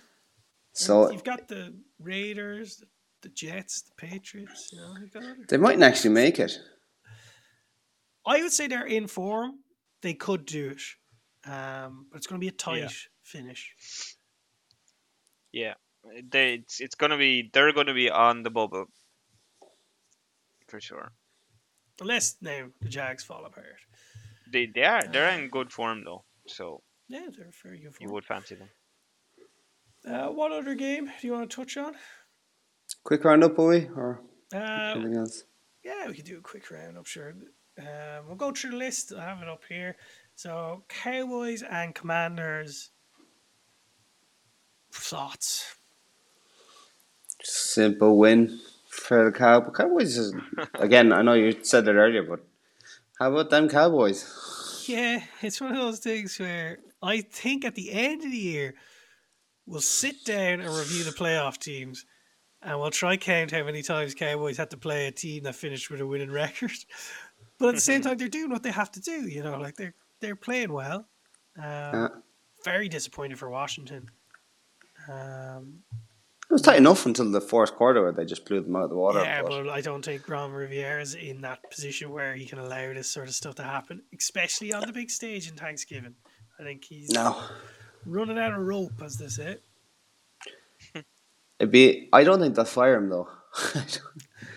[0.74, 2.86] So And you've got the Raiders, the,
[3.22, 4.70] the Jets, the Patriots.
[4.72, 6.58] You know, got they mightn't actually make it.
[8.24, 9.58] I would say they're in form.
[10.00, 10.82] They could do it,
[11.50, 12.88] um, but it's going to be a tight Yeah.
[13.22, 13.74] finish.
[15.52, 15.74] Yeah,
[16.30, 18.86] they it's, it's gonna be they're gonna be on the bubble
[20.68, 21.12] for sure.
[22.02, 23.80] Unless now the Jags fall apart.
[24.52, 28.24] They they are they're in good form though, so Yeah, they're very good you would
[28.24, 28.68] fancy them.
[30.04, 31.94] Uh, what other game do you want to touch on?
[33.04, 34.20] Quick roundup, boy, or
[34.52, 34.58] Uh,
[34.96, 35.44] anything else?
[35.84, 37.30] yeah, we could do a quick roundup, sure.
[37.78, 39.12] Um, we'll go through the list.
[39.12, 39.96] I have it up here.
[40.34, 42.90] So, Cowboys and Commanders.
[44.92, 45.76] Thoughts?
[47.42, 48.60] Simple win
[48.92, 49.74] for the Cowboys.
[49.74, 50.34] Cowboys is,
[50.74, 52.40] again, I know you said it earlier, but
[53.18, 54.84] how about them Cowboys?
[54.86, 58.74] Yeah, it's one of those things where I think at the end of the year,
[59.66, 62.04] we'll sit down and review the playoff teams
[62.60, 65.90] and we'll try count how many times Cowboys had to play a team that finished
[65.90, 66.72] with a winning record.
[67.58, 69.76] But at the same time, they're doing what they have to do, you know, like
[69.76, 71.06] they're they're playing well.
[71.62, 72.22] Um.
[72.64, 74.08] Very disappointed for Washington.
[75.08, 75.80] Um,
[76.52, 78.90] It was tight enough until the fourth quarter where they just blew them out of
[78.90, 79.20] the water.
[79.20, 82.92] yeah, but- but I don't think Ron Rivera's in that position where he can allow
[82.92, 86.14] this sort of stuff to happen, especially on the big stage in Thanksgiving.
[86.60, 87.42] I think he's no,
[88.04, 89.56] running out of rope, as they say.
[91.58, 92.10] it'd be.
[92.12, 93.28] I don't think they'll fire him though.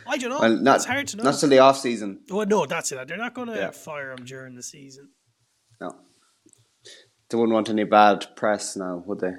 [0.05, 0.39] I don't know.
[0.41, 1.23] well, not it's hard to know.
[1.23, 2.19] not till the off season.
[2.29, 3.07] well, no, that's it.
[3.07, 3.71] They're not going to Yeah.
[3.71, 5.11] fire him during the season.
[5.79, 5.95] No,
[7.29, 9.31] they wouldn't want any bad press now, would they?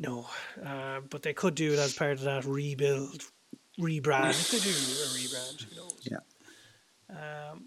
[0.00, 0.28] No,
[0.64, 3.24] uh, but they could do it as part of that rebuild,
[3.78, 4.30] rebrand.
[4.30, 4.72] if they do a
[5.18, 6.08] rebrand, who knows?
[6.08, 7.50] Yeah.
[7.50, 7.64] Um,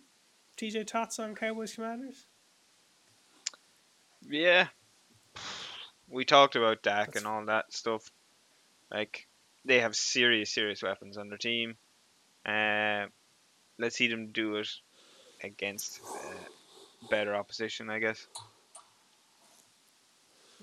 [0.58, 2.26] TJ Tots on Cowboys Commanders.
[4.30, 4.68] Yeah.
[6.08, 8.10] We talked about Dak That's- and all that stuff.
[8.90, 9.28] Like
[9.66, 11.76] they have serious, serious weapons on their team.
[12.46, 13.06] Uh,
[13.78, 14.70] let's see them do it
[15.44, 16.34] against uh,
[17.10, 18.28] better opposition, I guess.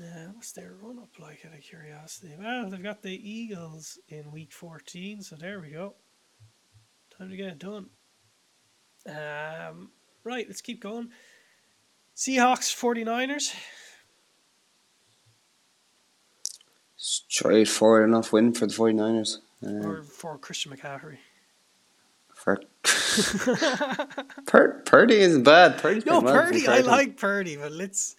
[0.00, 1.40] Uh, what's their run up like?
[1.46, 2.32] Out of curiosity.
[2.38, 5.94] Well, they've got the Eagles in Week 14, so there we go.
[7.18, 7.86] Time to get it done.
[9.06, 9.90] Um,
[10.22, 11.08] right, let's keep going.
[12.16, 13.54] Seahawks 49ers.
[16.96, 19.38] Straightforward enough win for the 49ers.
[19.64, 21.18] Uh, or for Christian McCaffrey.
[22.34, 22.60] for
[24.46, 25.78] Pur- Purdy isn't bad.
[25.78, 26.68] Purdy's No, playing well, to be Purdy.
[26.68, 28.16] I like Purdy, but let's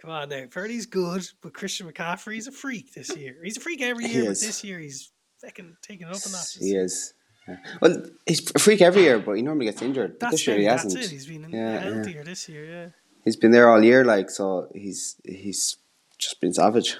[0.00, 0.44] come on now.
[0.50, 3.36] Purdy's good, but Christian McCaffrey's a freak this year.
[3.42, 5.10] He's a freak every year, but this year he's
[5.42, 6.56] fucking taking it up a notch.
[6.58, 7.14] He is.
[7.48, 7.56] Yeah.
[7.80, 10.18] Well, he's a freak every year, but he normally gets injured.
[10.18, 11.04] But That's this year he That's hasn't.
[11.04, 11.10] it.
[11.10, 12.22] He's been Yeah, yeah.
[12.22, 12.64] this year.
[12.64, 12.88] Yeah.
[13.24, 14.68] He's been there all year, like so.
[14.74, 15.76] He's he's
[16.18, 16.96] just been savage.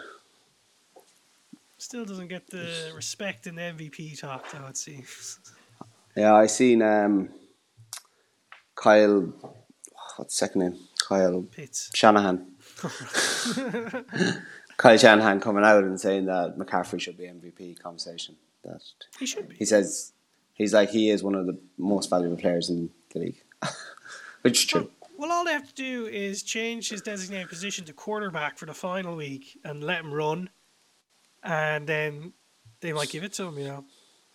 [1.78, 4.66] Still doesn't get the respect in the MVP talk, though.
[4.66, 5.38] It seems.
[6.16, 7.28] Yeah, I seen um,
[8.74, 9.32] Kyle.
[10.16, 10.76] What's the second name?
[11.07, 11.90] Kyle Pitts.
[11.94, 12.56] Shanahan.
[14.77, 18.37] Kyle Shanahan coming out and saying that McCaffrey should be MVP conversation.
[18.64, 18.83] That
[19.18, 19.57] He should be.
[19.57, 20.12] he says
[20.55, 23.43] he's like he is one of the most valuable players in the league,
[24.43, 24.91] which is true.
[25.16, 28.74] Well, all they have to do is change his designated position to quarterback for the
[28.74, 30.51] final week and let him run,
[31.43, 32.35] and then
[32.81, 33.59] they might give it to him.
[33.59, 33.85] You know,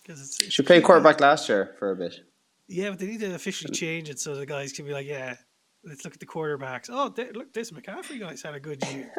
[0.02, 2.22] because it's, it's Should play quarterback last year for a bit.
[2.68, 5.36] Yeah, but they need to officially change it so the guys can be like, yeah,
[5.84, 6.90] let's look at the quarterbacks.
[6.92, 9.12] Oh, th- look, this McCaffrey guy's had a good year.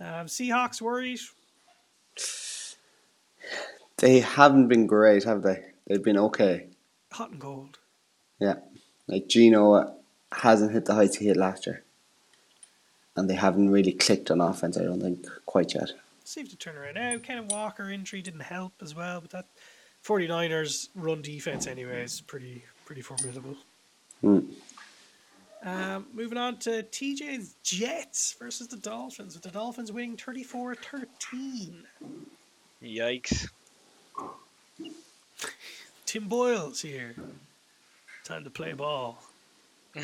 [0.00, 1.32] um, Seahawks worries.
[3.98, 5.64] They haven't been great, have they?
[5.86, 6.68] They've been okay.
[7.12, 7.78] Hot and cold.
[8.38, 8.56] Yeah,
[9.08, 9.94] like Geno
[10.32, 11.82] hasn't hit the heights he hit last year,
[13.14, 14.76] and they haven't really clicked on offense.
[14.76, 15.92] I don't think quite yet.
[16.24, 17.16] See if they turn around now.
[17.18, 19.46] Kenneth Walker injury didn't help as well, but that
[20.04, 23.56] 49ers run defense anyway is pretty pretty formidable.
[24.22, 24.38] Hmm.
[25.62, 31.82] Um, moving on to TJ's Jets versus the Dolphins, with the Dolphins winning 34 13.
[32.82, 33.48] Yikes.
[36.06, 37.14] Tim Boyle's here.
[38.24, 39.18] Time to play ball.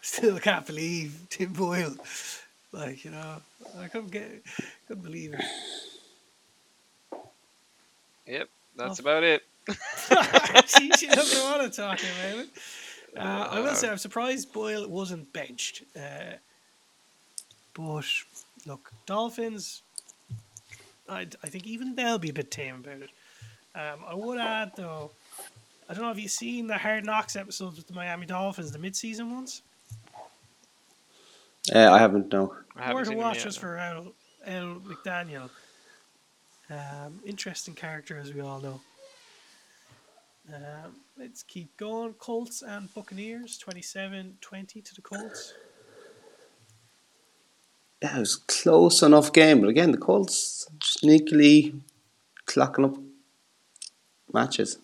[0.00, 1.94] Still can't believe Tim Boyle.
[2.72, 3.36] Like, you know,
[3.78, 4.42] I couldn't get
[4.88, 5.44] couldn't believe it.
[8.26, 8.48] Yep,
[8.80, 9.02] that's Oh.
[9.02, 9.42] about it.
[9.68, 12.48] Jeez, you don't want to talk about it.
[13.16, 15.82] Uh, I will say I'm surprised Boyle wasn't benched.
[15.96, 16.34] Uh,
[17.74, 18.04] but
[18.66, 19.82] look, Dolphins.
[21.08, 23.10] I, I think even they'll be a bit tame about it.
[23.74, 25.10] Um, I would add though,
[25.88, 28.78] I don't know if you've seen the Hard Knocks episodes with the Miami Dolphins, the
[28.78, 29.62] mid-season ones.
[31.74, 32.54] Uh, I haven't no.
[32.76, 34.12] I haven't Worth a watch yet, just for El,
[34.46, 35.50] El McDaniel.
[36.70, 38.80] Um, interesting character, as we all know.
[40.54, 42.14] Um, let's keep going.
[42.14, 45.54] Colts and Buccaneers, 27 20 to the Colts.
[48.02, 51.80] Yeah, it was close enough game, but again, the Colts sneakily
[52.46, 52.96] clocking up
[54.32, 54.78] matches.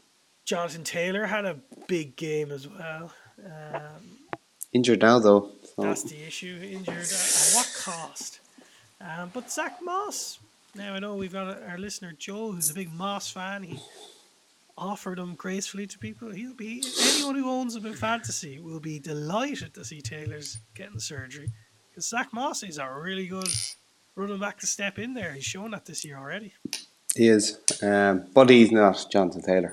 [0.45, 1.57] Jonathan Taylor had a
[1.89, 3.12] big game as well.
[3.45, 4.18] Um,
[4.72, 5.51] Injured now though.
[5.74, 5.82] So.
[5.82, 6.59] That's the issue.
[6.62, 8.41] Injured at, at what cost?
[9.01, 10.39] Um, but Zach Moss.
[10.77, 13.62] Now I know we've got our listener Joe, who's a big Moss fan.
[13.62, 13.79] He
[14.77, 16.31] offered them gracefully to people.
[16.31, 16.83] He'll be
[17.14, 21.51] anyone who owns him in fantasy will be delighted to see Taylor's getting surgery
[21.89, 23.49] because Zach Moss is a really good
[24.16, 25.33] running back to step in there.
[25.33, 26.53] He's shown that this year already.
[27.14, 29.72] He is, um, but he's not Jonathan Taylor.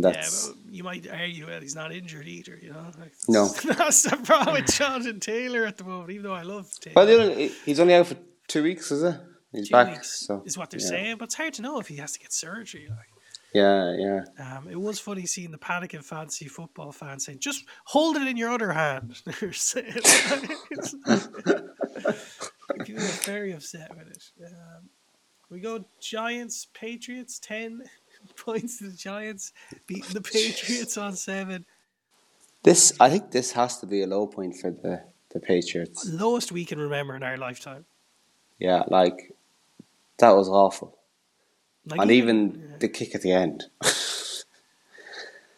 [0.00, 2.58] That's yeah, but you might argue well he's not injured either.
[2.62, 3.48] You know, like, No.
[3.64, 6.10] that's the problem with Jonathan Taylor at the moment.
[6.10, 6.94] Even though I love Taylor.
[6.94, 9.16] well, he's only out for two weeks, is it?
[9.52, 10.86] He's two back, weeks so is what they're yeah.
[10.86, 12.86] saying, but it's hard to know if he has to get surgery.
[12.90, 13.08] Like,
[13.54, 14.20] Yeah, yeah.
[14.38, 18.28] Um, it was funny seeing the panic in fantasy football fans saying, "Just hold it
[18.28, 19.52] in your other hand." They're
[22.84, 24.22] People were very upset with it.
[24.44, 24.90] Um,
[25.50, 27.84] we go Giants Patriots ten
[28.36, 29.52] points to the Giants
[29.86, 31.64] beating the Patriots on seven.
[32.64, 36.06] This I think this has to be a low point for the the Patriots.
[36.06, 37.86] Lowest we can remember in our lifetime.
[38.58, 39.34] Yeah, like
[40.18, 40.96] that was awful.
[41.86, 43.64] Like and even the kick at the end.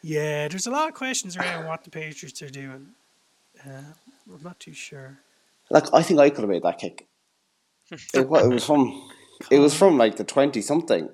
[0.03, 2.89] yeah, there's a lot of questions around what the Patriots are doing.
[3.65, 3.83] Uh,
[4.33, 5.19] I'm not too sure.
[5.71, 7.07] like I think I could have made that kick.
[8.15, 9.11] It, wa- it was from
[9.51, 11.09] it was from like the twenty something.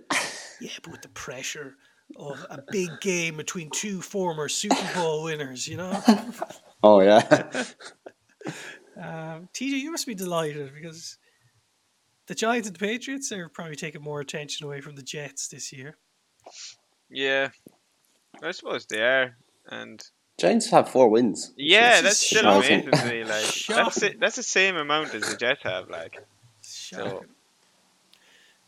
[0.61, 1.77] Yeah, but with the pressure
[2.17, 6.03] of a big game between two former Super Bowl winners, you know.
[6.83, 7.23] Oh yeah.
[8.97, 11.19] Um, TJ, you must be delighted because
[12.27, 15.73] the Giants and the Patriots are probably taking more attention away from the Jets this
[15.73, 15.97] year.
[17.11, 17.51] Yeah,
[18.43, 19.37] I suppose they are,
[19.69, 20.03] and
[20.39, 21.53] Giants have four wins.
[21.57, 22.89] yeah, is that's still shocking.
[22.89, 23.21] amazing to me.
[23.25, 24.03] Like that's Shocking.
[24.05, 25.89] it, that's the same amount as the Jets have.
[25.89, 26.25] Like
[26.63, 27.29] Shocking.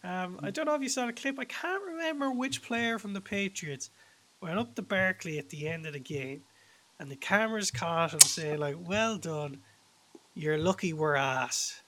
[0.05, 1.39] Um, I don't know if you saw the clip.
[1.41, 3.91] I can't remember which player from the Patriots
[4.41, 6.43] went up to Barkley at the end of the game,
[7.01, 9.59] and the cameras caught him saying, "Like, well done,
[10.35, 11.83] you're lucky we're ass."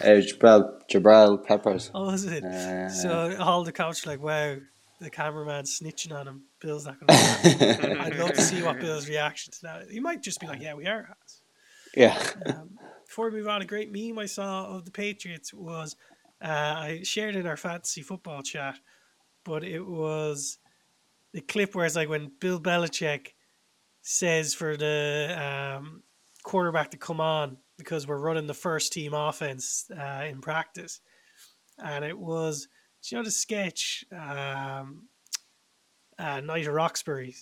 [0.00, 1.90] Uh, Jabrill Jabrill Peppers.
[1.94, 2.44] Oh, is it?
[2.44, 4.56] Uh, so all the couch like, "Wow,
[5.00, 6.42] the cameraman's snitching on him.
[6.60, 9.90] Bill's not going to." I'd love to see what Bill's reaction to that.
[9.90, 11.42] He might just be like, "Yeah, we are ass."
[11.96, 12.18] Yeah.
[12.46, 15.94] Um, before we move on, a great meme I saw of the Patriots was
[16.42, 18.78] uh, I shared in our fantasy football chat,
[19.44, 20.58] but it was
[21.32, 23.28] the clip where it's like when Bill Belichick
[24.02, 26.02] says for the um,
[26.42, 31.00] quarterback to come on because we're running the first team offense uh, in practice,
[31.82, 32.68] and it was
[33.02, 35.08] do you know the sketch um,
[36.18, 37.34] uh, Night of Roxbury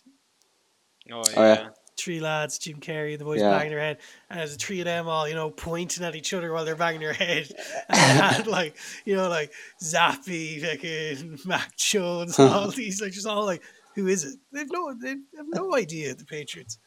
[1.11, 1.55] oh Oh, yeah.
[1.55, 1.68] yeah,
[1.99, 3.51] three lads, Jim Carrey, the boys Yeah.
[3.51, 3.99] banging their head,
[4.30, 6.76] and there's the three of them all, you know, pointing at each other while they're
[6.76, 7.49] banging their head.
[7.89, 9.53] And like, you know, like
[9.83, 13.62] Zappe, fucking Mac Jones, all these, like, just all like,
[13.95, 14.39] who is it?
[14.53, 16.78] They've no, they have no idea, the Patriots,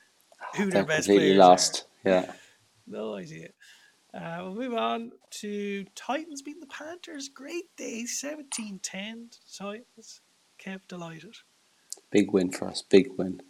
[0.56, 1.86] who They're their best completely players lost.
[2.04, 2.32] Yeah.
[2.88, 3.50] No idea.
[4.14, 7.28] Uh, we'll move on to Titans beating the Panthers.
[7.28, 9.30] Great day, 17 10.
[9.58, 10.22] Titans
[10.58, 11.36] kept delighted.
[12.12, 12.82] Big win for us.
[12.82, 13.42] Big win.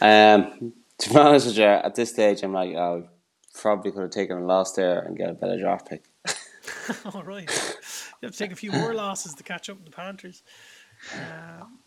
[0.00, 3.08] Um, to be honest with you, at this stage, I'm like, oh,
[3.54, 6.04] probably could have taken a loss there and get a better draft pick.
[7.14, 7.48] All right.
[8.20, 10.42] You have to take a few more losses to catch up with the Panthers.
[11.14, 11.78] Um,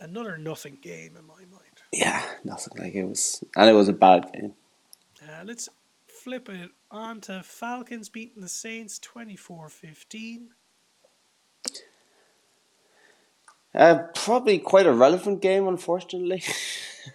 [0.00, 1.82] another nothing game in my mind.
[1.92, 4.54] Yeah, nothing like it was, and it was a bad game.
[5.22, 5.68] Uh, let's
[6.26, 10.48] flip it on to Falcons beating the Saints 24 15.
[13.72, 16.42] Uh, probably quite a relevant game, unfortunately.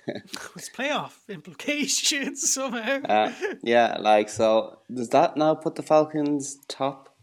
[0.55, 3.01] It's playoff implications somehow.
[3.03, 4.79] Uh, yeah, like so.
[4.93, 7.13] Does that now put the Falcons top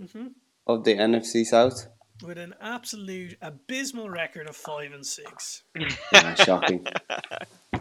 [0.00, 0.32] Mhm.
[0.66, 1.86] of the NFC South?
[2.24, 5.62] With an absolute abysmal record of 5 and 6.
[6.12, 6.84] Yeah, shocking.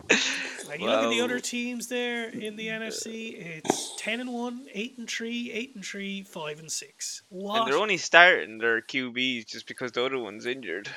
[0.67, 3.33] Like you look at the other teams there in the NFC,
[3.63, 7.21] it's 10 and 1, 8 and 3, 8 and 3, 5 and 6.
[7.29, 7.59] What?
[7.61, 10.89] and they're only starting their QBs just because the other one's injured.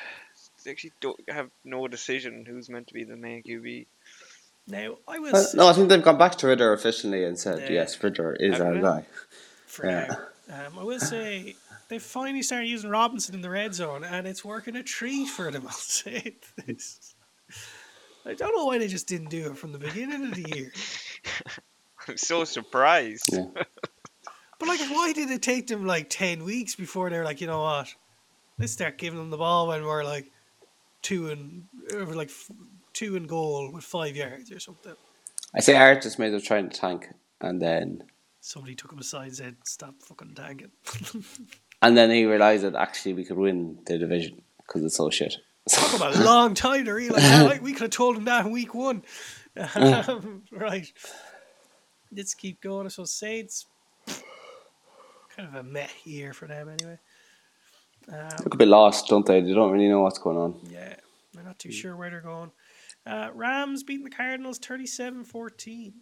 [0.65, 3.87] They actually don't have no decision who's meant to be the main QB.
[4.67, 5.55] now, I Uh, was.
[5.55, 7.81] no, I think they've gone back to Ridder officially and said, Yeah.
[7.83, 9.05] yes, Ridder is our guy.
[9.67, 10.17] for Yeah.
[10.49, 10.67] now.
[10.67, 11.57] Um, I will say
[11.89, 15.51] they finally started using Robinson in the red zone, and it's working a treat for
[15.53, 15.67] them.
[15.67, 16.37] I'll say
[16.67, 17.15] this.
[18.29, 20.73] I don't know why they just didn't do it from the beginning of the year.
[22.09, 23.25] I'm so surprised.
[23.33, 23.47] Yeah.
[24.61, 27.63] But like, why did it take them like ten weeks before they're like, you know
[27.63, 27.95] what?
[28.59, 30.33] Let's start giving them the ball when we're like
[31.01, 32.33] two and or like
[32.93, 34.97] two and goal with five yards or something.
[35.55, 37.09] I say Art just made them trying to tank,
[37.41, 38.03] and then
[38.41, 40.71] Somebody took him aside and said, "Stop fucking tanking."
[41.83, 45.37] and then he realised that actually we could win the division because it's so shit.
[45.69, 47.23] Talk about a long time to realise.
[47.43, 49.03] Like, we could have told him that in week one.
[49.75, 50.87] Um, right.
[52.15, 52.89] Let's keep going.
[52.91, 53.67] So Saints,
[54.07, 56.99] kind of a meh year for them anyway.
[58.09, 59.41] Um, Look a bit lost, don't they?
[59.41, 60.61] They don't really know what's going on.
[60.71, 60.95] yeah,
[61.35, 62.53] they're not too sure where they're going.
[63.05, 65.93] Uh, Rams beating the Cardinals 37 14.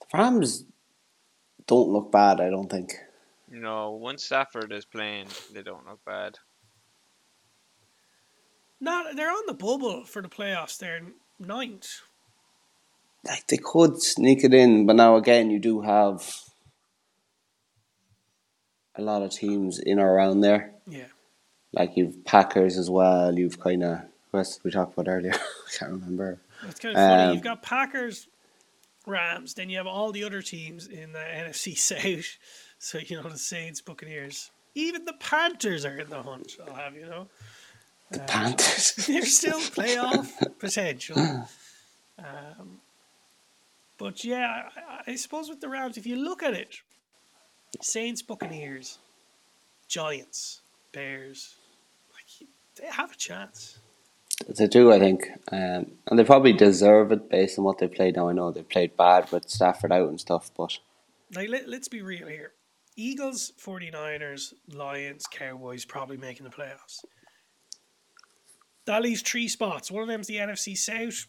[0.00, 0.64] The Rams
[1.66, 2.94] don't look bad, I don't think.
[3.48, 6.38] No, once Stafford is playing, they don't look bad.
[8.82, 10.76] Not, they're on the bubble for the playoffs.
[10.76, 11.02] They're
[11.38, 12.00] ninth.
[13.24, 16.28] Like they could sneak it in, but now again, you do have
[18.96, 20.72] a lot of teams in or around there.
[20.88, 21.04] Yeah.
[21.72, 23.32] like you've Packers as well.
[23.38, 24.00] You've kind of
[24.32, 25.32] what else did we talked about earlier.
[25.34, 26.40] I can't remember.
[26.66, 27.22] It's kind of funny.
[27.22, 28.26] Um, You've got Packers,
[29.06, 32.36] Rams, then you have all the other teams in the NFC South.
[32.80, 36.56] So you know the Saints, Buccaneers, even the Panthers are in the hunt.
[36.66, 37.28] I'll have you know.
[38.12, 38.94] The Panthers.
[39.06, 41.16] There's still playoff potential.
[42.18, 42.80] Um,
[43.98, 44.68] but yeah,
[45.06, 46.80] I, I suppose with the Rams, if you look at it,
[47.80, 48.98] Saints, Buccaneers,
[49.88, 50.60] Giants,
[50.92, 51.54] Bears,
[52.12, 52.48] like
[52.80, 53.78] they have a chance.
[54.48, 58.16] They do, I think, um, and they probably deserve it based on what they played.
[58.16, 60.78] Now I know they played bad with Stafford out and stuff, but
[61.34, 62.52] Like let, let's be real here.
[62.96, 67.04] Eagles, 49ers, Lions, Cowboys probably making the playoffs.
[68.86, 69.90] That leaves three spots.
[69.90, 71.26] One of them's the NFC South.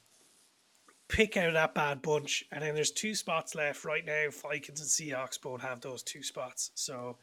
[1.09, 4.25] Pick out that bad bunch, and then there's two spots left right now.
[4.31, 6.71] Vikings and Seahawks both have those two spots.
[6.73, 7.17] So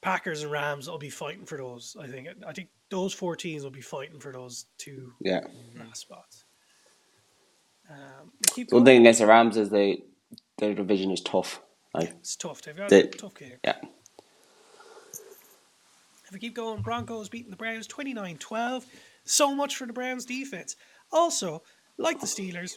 [0.00, 1.96] Packers and Rams will be fighting for those.
[2.00, 2.28] I think.
[2.46, 5.40] I think those four teams will be fighting for those two yeah.
[5.78, 6.44] last spots.
[7.90, 8.32] Um,
[8.70, 10.02] One thing against the Rams is they
[10.58, 11.60] their division is tough.
[11.92, 12.62] Like It's tough.
[12.62, 13.58] They've got They- a tough game.
[13.64, 13.76] yeah,
[16.24, 18.86] If we keep going, Broncos beating the Browns 29 12.
[19.30, 20.76] So much for the Browns defense.
[21.12, 21.62] Also,
[21.98, 22.76] like the Steelers,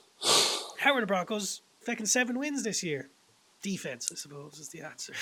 [0.79, 3.09] how are the Broncos fucking seven wins this year?
[3.61, 5.13] Defense, I suppose, is the answer.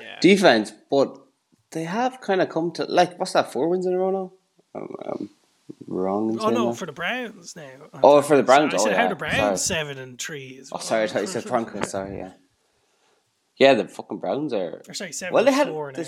[0.00, 0.18] Yeah.
[0.20, 1.18] defense, but
[1.70, 4.32] they have kind of come to like what's that four wins in a row now?
[4.74, 5.30] Um, um,
[5.86, 6.38] wrong.
[6.40, 6.78] Oh no, that?
[6.78, 7.62] for the Browns now.
[7.92, 9.80] I'm Oh, talking- for the Browns, I oh, said how yeah, the Browns sorry.
[9.80, 10.70] seven and three is.
[10.72, 11.90] Oh, sorry, I thought you said Broncos.
[11.90, 12.32] Sorry, yeah,
[13.56, 13.74] yeah.
[13.74, 14.82] The fucking Browns are.
[14.86, 15.98] Or sorry, seven Well, they and had four now.
[16.00, 16.06] yeah.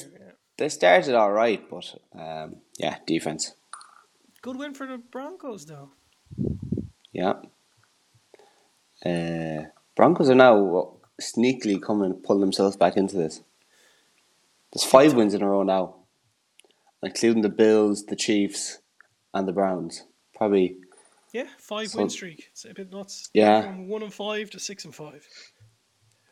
[0.59, 3.55] They started all right, but um, yeah, defense.
[4.43, 5.91] Good win for the Broncos though.
[7.13, 7.35] Yeah.
[9.05, 9.65] Uh,
[9.97, 13.43] Broncos are now sneakily coming, pulling themselves back into this.
[14.73, 15.97] There's five wins in a row now,
[17.03, 18.79] including the Bills, the Chiefs,
[19.35, 20.05] and the Browns.
[20.35, 20.77] Probably,
[21.33, 22.49] Yeah, five So- win streak.
[22.53, 23.29] It's a bit nuts.
[23.35, 23.63] Yeah.
[23.63, 25.27] From one and five to six and five.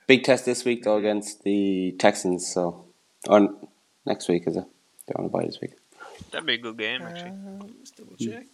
[0.06, 2.46] big test this week though against the Texans.
[2.52, 2.86] So,
[3.28, 3.48] or
[4.06, 4.64] next week is it?
[5.06, 5.72] They're on a bye this week.
[6.30, 7.30] That'd be a good game, actually.
[7.30, 8.46] Um, let's double check.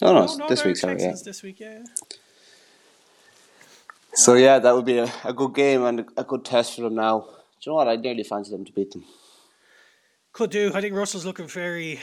[0.00, 1.00] No, no, No, it's no, this they're week.
[1.00, 1.14] Yeah.
[1.24, 1.82] This week, yeah.
[4.14, 6.82] So yeah, that would be a, a good game and a, a good test for
[6.82, 7.20] them now.
[7.20, 7.26] Do
[7.62, 7.88] you know what?
[7.88, 9.04] I nearly fancy them to beat them.
[10.32, 10.72] Could do.
[10.74, 12.00] I think Russell's looking very,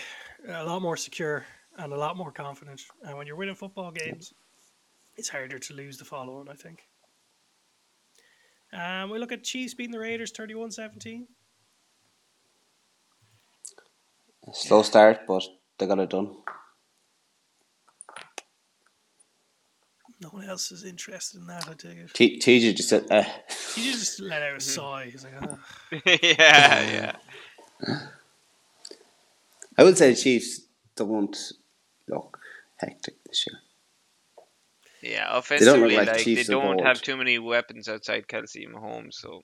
[0.47, 1.45] a lot more secure
[1.77, 2.81] and a lot more confident.
[3.03, 4.33] And when you're winning football games,
[5.15, 6.83] it's harder to lose the following, I think.
[8.73, 11.27] Um, we look at Chiefs beating the Raiders 31 17.
[14.53, 15.43] Slow start, but
[15.77, 16.35] they got it done.
[20.19, 22.13] No one else is interested in that, I take it.
[22.13, 23.23] T- TJ just said, uh,
[23.75, 25.09] He just let out a sigh.
[25.11, 25.57] He's like, "Ah."
[26.05, 27.15] yeah,
[27.83, 27.95] yeah.
[29.77, 30.61] I would say the Chiefs
[30.95, 31.37] don't
[32.07, 32.39] look
[32.77, 33.59] hectic this year.
[35.03, 39.13] Yeah, don't offensively, like like, they don't have too many weapons outside Kelce and Mahomes,
[39.13, 39.43] so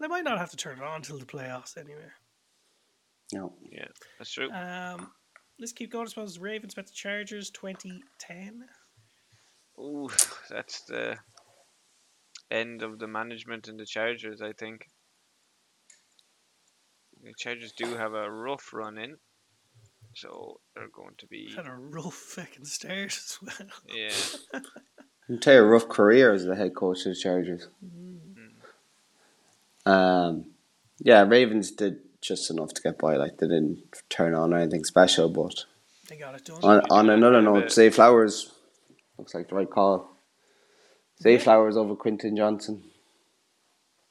[0.00, 2.08] they might not have to turn it on until the playoffs anyway.
[3.32, 3.52] No.
[3.70, 3.86] yeah,
[4.18, 4.50] that's true.
[4.50, 5.10] Um,
[5.58, 6.06] let's keep going.
[6.06, 8.64] I suppose Ravens bet the Chargers 2010.
[9.78, 10.08] Ooh,
[10.50, 11.16] that's the
[12.50, 14.88] end of the management in the Chargers, I think.
[17.22, 19.16] The Chargers do have a rough run in,
[20.14, 23.68] so they're going to be Had a rough fucking start as well.
[23.94, 24.60] yeah.
[25.30, 27.68] I'll tell you a rough career as the head coach of the Chargers.
[29.86, 30.46] Um,
[30.98, 33.16] yeah, Ravens did just enough to get by.
[33.16, 35.64] Like they didn't turn on anything special, but
[36.08, 36.58] They got it done.
[36.62, 37.72] on, on do another quite a note, bit.
[37.72, 38.52] Zay Flowers
[39.18, 40.16] looks like the right call.
[41.22, 42.82] Zay Flowers over Quentin Johnston.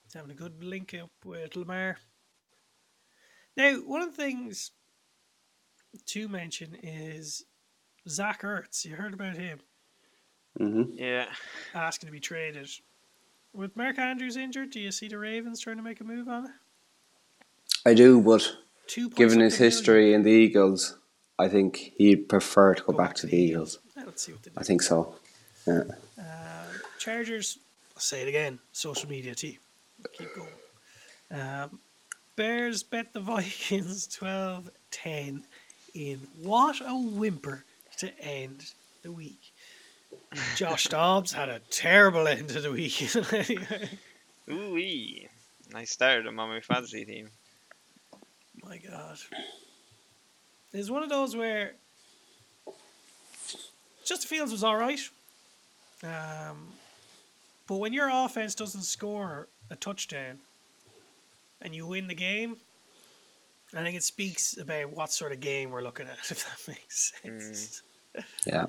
[0.03, 1.97] He's having a good link up with Lamar.
[3.57, 4.71] Now, one of the things
[6.07, 7.45] to mention is
[8.07, 8.85] Zach Ertz.
[8.85, 9.59] You heard about him
[10.57, 11.25] hmm Yeah.
[11.75, 12.69] asking to be traded.
[13.53, 16.45] With Mark Andrews injured, do you see the Ravens trying to make a move on
[16.45, 16.51] it?
[17.85, 18.55] I do, but
[18.87, 19.77] Two given his the middle.
[19.77, 20.97] history in the Eagles,
[21.37, 23.79] I think he'd prefer to go, back, to the Eagles.
[23.95, 24.55] Yeah, Let's see what they do.
[24.59, 25.15] I think so.
[25.65, 25.83] Yeah.
[26.19, 26.23] Uh,
[26.97, 27.57] Chargers,
[27.95, 29.57] I'll say it again, social media team.
[30.13, 31.41] Keep going.
[31.41, 31.79] Um,
[32.35, 35.43] Bears bet the Vikings 12 10
[35.93, 37.63] in what a whimper
[37.97, 38.71] to end
[39.03, 39.53] the week.
[40.55, 43.09] Josh Dobbs had a terrible end to the week.
[44.49, 45.27] Ooh wee.
[45.75, 47.29] I started him on my fantasy team.
[48.69, 49.17] My God.
[50.71, 51.73] It's one of those where
[54.05, 54.99] just Fields was all right.
[56.03, 56.67] Um,
[57.67, 60.37] but when your offense doesn't score a touchdown
[61.61, 62.57] and you win the game,
[63.75, 67.11] I think it speaks about what sort of game we're looking at, if that makes
[67.23, 67.81] sense.
[68.45, 68.67] Yeah.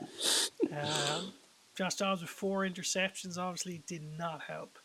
[0.73, 1.33] Um,
[1.77, 4.79] Josh Dobbs with four interceptions obviously did not help.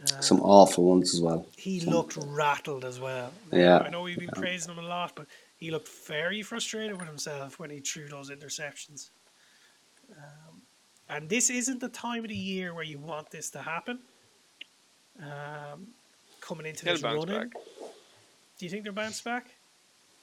[0.00, 1.46] Um, Some awful ones as well.
[1.56, 3.32] he looked rattled as well.
[3.52, 3.78] Yeah.
[3.78, 5.26] I know we've been praising him a lot, but
[5.56, 9.10] he looked very frustrated with himself when he threw those interceptions.
[10.16, 10.62] Um,
[11.08, 13.98] and this isn't the time of the year where you want this to happen.
[15.20, 15.88] Um,
[16.40, 17.48] coming into He'll this running, back.
[17.52, 19.46] do you think they'll bounce back?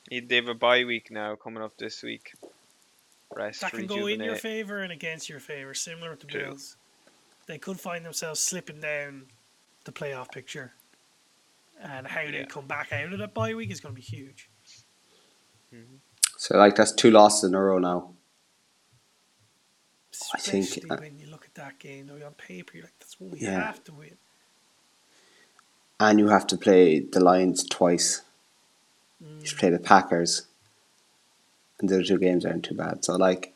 [0.09, 2.33] He- They have a bye week now coming up this week.
[3.35, 6.41] Rest, That can go in your favor and against your favor, similar with the True.
[6.45, 6.77] Bills.
[7.47, 9.25] They could find themselves slipping down
[9.85, 10.73] the playoff picture,
[11.81, 12.45] and how they Yeah.
[12.45, 14.49] come back out of that bye week is going to be huge.
[16.37, 18.13] So like that's two losses in a row now.
[20.33, 22.93] I Especially think, uh, when you look at that game, though, on paper, you're like,
[22.99, 23.59] that's what we Yeah.
[23.65, 24.17] have to win.
[25.99, 28.21] And you have to play the Lions twice.
[29.19, 30.43] You have to play the Packers.
[31.79, 33.03] And the other two games aren't too bad.
[33.03, 33.53] So like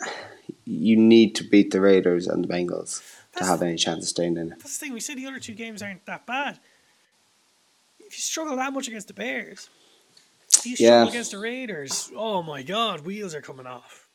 [0.64, 3.02] you need to beat the Raiders and the Bengals
[3.36, 4.50] to have any chance of staying in.
[4.50, 4.92] That's the thing.
[4.92, 6.58] We said the other two games aren't that bad.
[7.98, 9.68] If you struggle that much against the Bears,
[10.58, 11.08] if you struggle Yeah.
[11.10, 14.08] against the Raiders, oh my God, wheels are coming off.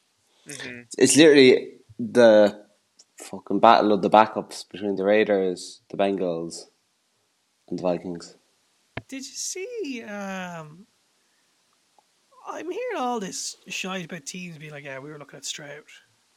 [0.47, 0.87] Mhm.
[0.97, 2.65] It's literally the
[3.17, 6.69] fucking battle of the backups between the Raiders, the Bengals,
[7.67, 8.35] and the Vikings.
[9.07, 10.01] Did you see?
[10.03, 10.87] Um,
[12.47, 15.83] I'm hearing all this shite about teams being like, yeah, we were looking at Stroud.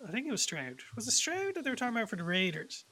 [0.07, 0.81] I think it was Stroud.
[0.97, 2.85] Was it Stroud that they were talking about for the Raiders?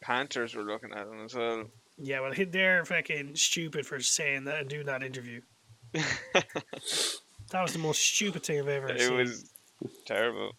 [0.00, 1.64] Panthers were looking at him as well.
[1.98, 5.40] Yeah, well, they're fucking stupid for saying that and doing that interview.
[7.52, 9.14] That was the most stupid thing I've ever it seen.
[9.14, 9.44] was
[10.06, 10.52] terrible.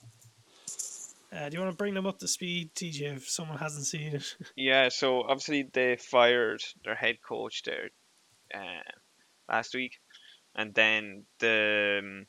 [1.35, 4.15] Uh, do you want to bring them up to speed, TJ, if someone hasn't seen
[4.15, 4.35] it?
[4.55, 7.89] Yeah, so obviously they fired their head coach there
[8.53, 8.91] uh,
[9.49, 9.93] last week,
[10.53, 12.25] and then the um,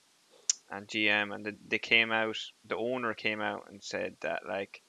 [0.70, 2.38] and GM and the, they came out.
[2.66, 4.82] The owner came out and said that like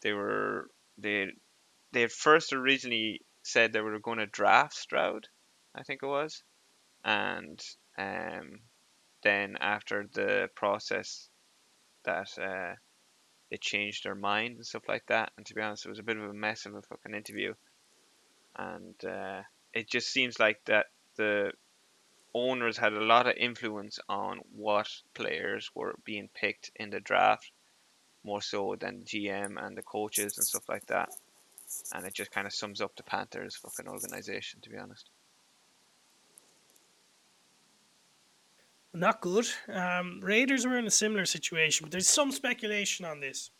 [0.00, 1.28] they were they
[1.92, 5.28] they had first originally said they were going to draft Stroud,
[5.74, 6.42] I think it was,
[7.04, 7.62] and
[7.96, 8.60] um
[9.22, 11.28] then after the process
[12.04, 12.74] that uh,
[13.50, 15.32] they changed their mind and stuff like that.
[15.36, 17.54] And to be honest, it was a bit of a mess of a fucking interview.
[18.56, 21.52] And uh, it just seems like that the
[22.34, 27.50] owners had a lot of influence on what players were being picked in the draft,
[28.24, 31.10] more so than GM and the coaches and stuff like that.
[31.92, 35.10] And it just kind of sums up the Panthers' fucking organization, to be honest.
[38.94, 39.46] Not good.
[39.72, 43.50] Um, Raiders were in a similar situation, but there's some speculation on this.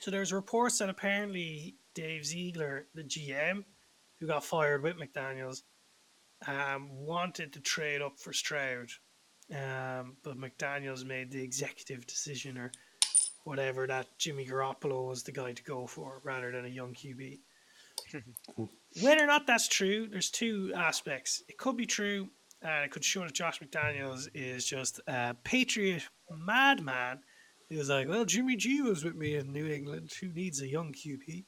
[0.00, 3.64] So there's reports that apparently Dave Ziegler, the GM,
[4.18, 5.62] who got fired with McDaniels,
[6.46, 8.88] um, wanted to trade up for Stroud,
[9.52, 12.72] um, but McDaniels made the executive decision or
[13.44, 17.40] whatever that Jimmy Garoppolo was the guy to go for rather than a young QB.
[19.02, 21.42] Whether or not that's true, there's two aspects.
[21.48, 22.28] It could be true,
[22.62, 27.20] and it could show that Josh McDaniels is just a patriot madman
[27.68, 30.12] He was like, well, Jimmy G was with me in New England.
[30.20, 31.44] Who needs a young QB?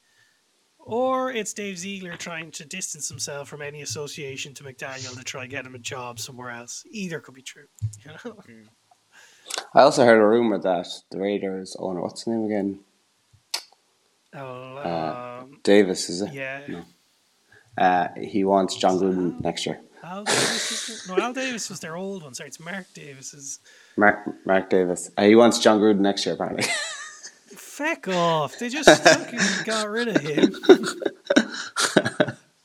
[0.86, 5.42] Or it's Dave Ziegler trying to distance himself from any association to McDaniel to try
[5.42, 6.84] and get him a job somewhere else.
[6.90, 7.66] Either could be true.
[8.04, 8.34] You know?
[9.74, 12.80] I also heard a rumor that the Raiders owner, what's his name again?
[14.34, 16.32] Oh, um, Davis, is it?
[16.32, 16.62] yeah.
[16.68, 16.84] No.
[17.78, 19.80] Uh, he wants Jon Gruden next year.
[20.02, 22.34] Al Davis was no, Al Davis was their old one.
[22.34, 23.60] Sorry, it's Mark Davis's.
[23.96, 25.10] Mark, Mark Davis.
[25.16, 26.64] Uh, he wants Jon Gruden next year, apparently.
[27.76, 28.58] Feck off!
[28.58, 30.54] They just fucking got rid of him.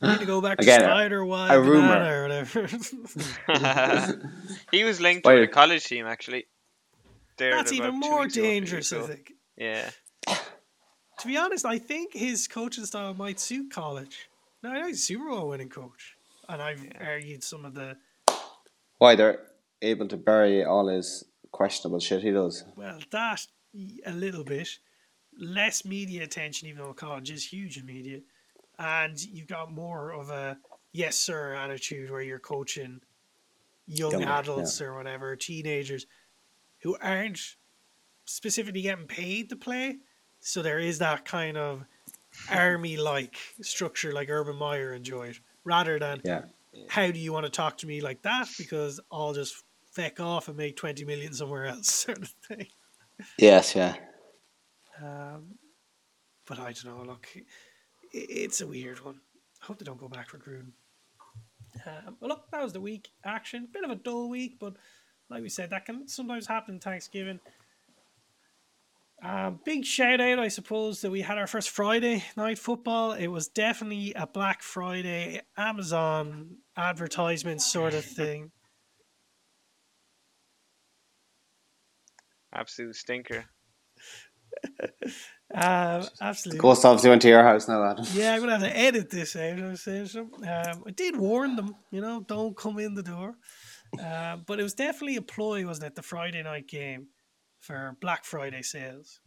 [0.02, 2.20] Need to go back to Again, a- Spider Wide a rumor.
[2.20, 2.68] Or whatever.
[4.72, 5.36] he was linked Wait.
[5.36, 6.46] to the college team actually.
[7.38, 9.34] There That's even more weeks ago, three dangerous, I think.
[9.58, 9.90] Yeah.
[10.28, 14.30] To be honest, I think his coaching style might suit college.
[14.64, 16.16] No, I know he's a Super Bowl winning coach,
[16.48, 17.98] and I've argued some of the
[18.98, 19.40] Why they're
[19.82, 22.64] able to bury all his questionable shit he does.
[22.78, 23.46] well that
[24.06, 24.70] a little bit
[25.40, 28.20] less media attention, even though college is huge in media,
[28.80, 30.58] and you've got more of a
[30.94, 33.02] yes sir attitude where you're coaching
[33.88, 36.06] young Younger, adults or whatever teenagers
[36.84, 37.40] who aren't
[38.26, 39.98] specifically getting paid to play.
[40.40, 41.86] So there is that kind of
[42.50, 46.44] army like structure like Urban Meyer enjoyed, rather than Yeah.
[46.90, 48.48] how do you want to talk to me like that?
[48.58, 49.56] Because I'll just
[49.92, 52.68] feck off and make twenty million somewhere else, sort of thing.
[53.38, 53.96] Yes, yeah.
[55.02, 55.56] Um,
[56.48, 57.04] but I don't know.
[57.04, 57.28] Look,
[58.12, 59.20] it's a weird one.
[59.62, 60.72] I hope they don't go back for Gruden.
[61.86, 63.68] Um, well, look, that was the week action.
[63.72, 64.76] Bit of a dull week, but
[65.30, 67.40] like we said, that can sometimes happen Thanksgiving.
[69.24, 73.12] Um, big shout out, I suppose, that we had our first Friday night football.
[73.12, 78.52] It was definitely a Black Friday Amazon advertisement sort of thing.
[82.54, 83.46] Absolute stinker.
[85.54, 86.60] Um, absolutely.
[86.62, 88.06] Ghost obviously went to your house now, Adam.
[88.14, 89.60] Yeah, I'm gonna have to edit this out.
[89.60, 90.22] I was saying so.
[90.22, 93.36] Um, I did warn them, you know, don't come in the door.
[94.02, 95.96] Uh, but it was definitely a ploy, wasn't it?
[95.96, 97.08] The Friday night game
[97.60, 99.20] for Black Friday sales.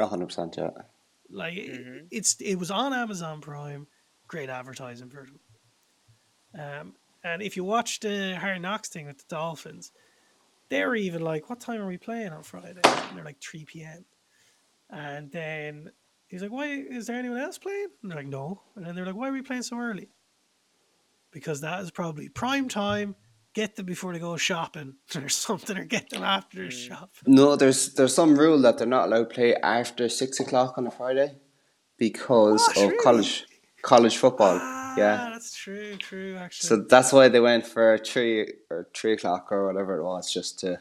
[0.00, 0.70] A hundred percent, yeah.
[1.30, 2.06] Like it- Mhm.
[2.10, 3.86] it's it was on Amazon Prime.
[4.26, 5.40] Great advertising for them.
[6.60, 9.92] Um, and if you watch the Hard Knocks thing with the Dolphins,
[10.70, 13.64] they were even like, "What time are we playing on Friday?" And they're like, "3
[13.64, 14.04] p.m."
[14.92, 15.90] And then
[16.28, 19.06] he's like, "Why is there anyone else playing?" And they're like, "No." And then they're
[19.06, 20.10] like, "Why are we playing so early?"
[21.30, 23.16] Because that is probably prime time.
[23.54, 27.10] Get them before they go shopping or something, or get them after their shop.
[27.26, 30.86] No, there's there's some rule that they're not allowed to play after six o'clock on
[30.86, 31.36] a Friday
[31.98, 32.98] because What, of really?
[33.02, 33.46] college
[33.82, 34.58] college football.
[34.60, 35.30] Ah, yeah.
[35.32, 35.96] that's true.
[35.96, 36.68] True, actually.
[36.68, 40.58] So that's why they went for three or three o'clock or whatever it was, just
[40.60, 40.78] to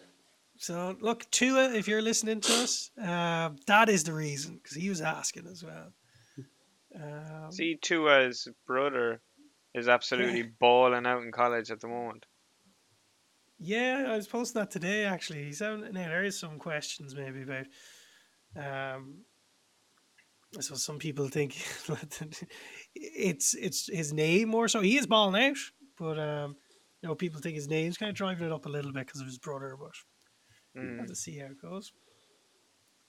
[0.61, 4.89] So look, Tua, if you're listening to us, um, that is the reason because he
[4.89, 5.91] was asking as well.
[6.95, 9.21] Um, See, Tua's brother
[9.73, 12.27] is absolutely balling out in college at the moment.
[13.57, 15.05] yeah, I was posting that today.
[15.05, 16.07] Actually, he's out now.
[16.07, 17.65] There is some questions maybe about.
[18.55, 19.21] Um,
[20.59, 21.55] so some people think
[22.95, 24.81] it's it's his name more so.
[24.81, 25.57] He is balling out,
[25.97, 26.55] but um,
[27.01, 29.21] you know, people think his name's kind of driving it up a little bit because
[29.21, 29.75] of his brother.
[29.79, 29.93] But
[30.77, 30.99] Mm.
[30.99, 31.91] have to see how it goes.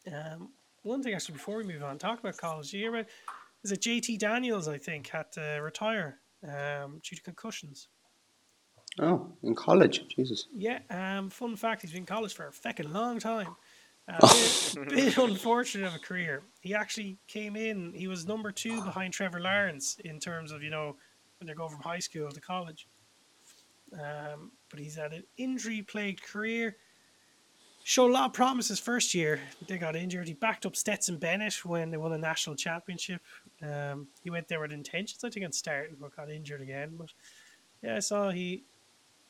[0.06, 0.50] Um,
[0.82, 2.72] one thing actually before we move on, talk about college.
[2.72, 3.06] You hear about
[3.64, 4.66] is it JT Daniels?
[4.66, 7.88] I think had to retire um, due to concussions.
[8.98, 10.06] Oh, in college.
[10.08, 10.48] Jesus.
[10.54, 10.80] Yeah.
[10.90, 13.56] Um, fun fact: he's been in college for a feckin' long time.
[14.08, 14.18] Uh,
[14.74, 16.42] bit, bit unfortunate of a career.
[16.60, 17.92] He actually came in.
[17.94, 20.96] He was number two behind Trevor Lawrence in terms of you know
[21.38, 22.88] when they go from high school to college.
[23.92, 26.76] Um, but he's had an injury-plagued career.
[27.84, 29.40] Showed a lot of promise his first year.
[29.66, 30.28] They got injured.
[30.28, 33.20] He backed up Stetson Bennett when they won the national championship.
[33.60, 36.94] Um, he went there with intentions, I think, on started, but got injured again.
[36.96, 37.10] But
[37.82, 38.62] yeah, I saw he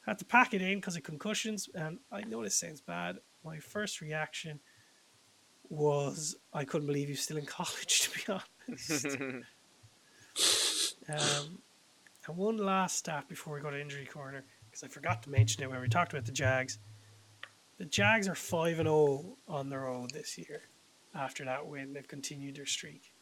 [0.04, 1.70] had to pack it in because of concussions.
[1.74, 3.18] And I know this sounds bad.
[3.42, 4.60] My first reaction
[5.70, 9.16] was I couldn't believe he was still in college, to be honest.
[11.08, 11.58] Um,
[12.28, 15.62] and one last stat before we go to injury corner, because I forgot to mention
[15.62, 16.78] it when we talked about the Jags.
[17.78, 20.62] The Jags are five and zero on the road this year.
[21.14, 23.12] After that win, they've continued their streak.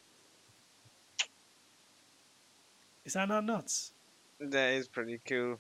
[3.05, 3.92] Is that not nuts?
[4.38, 5.59] that is pretty cool.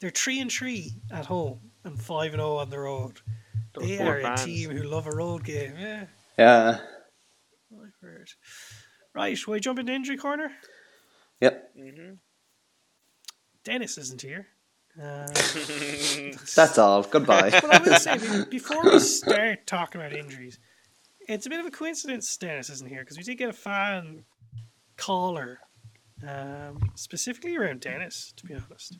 [0.00, 3.20] They're three and three at home and five and zero on the road.
[3.74, 5.74] Those They poor are a team who love a road game.
[5.78, 6.06] Yeah,
[6.38, 6.80] Yeah.
[7.72, 8.30] I've heard.
[9.14, 10.50] Right, shall we jump into injury corner?
[11.40, 11.76] Yep.
[11.76, 12.18] Mhm.
[13.64, 14.48] Dennis isn't here.
[15.00, 15.26] Um,
[16.54, 17.02] That's all.
[17.02, 17.50] Goodbye.
[17.62, 20.58] Well, I will say be- before we start talking about injuries,
[21.28, 24.24] it's a bit of a coincidence Dennis isn't here because we did get a fan
[24.96, 25.60] caller,
[26.26, 28.98] um, specifically around Dennis, to be honest,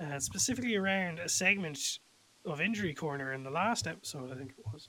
[0.00, 1.98] uh, specifically around a segment
[2.44, 4.88] of Injury Corner in the last episode, I think it was.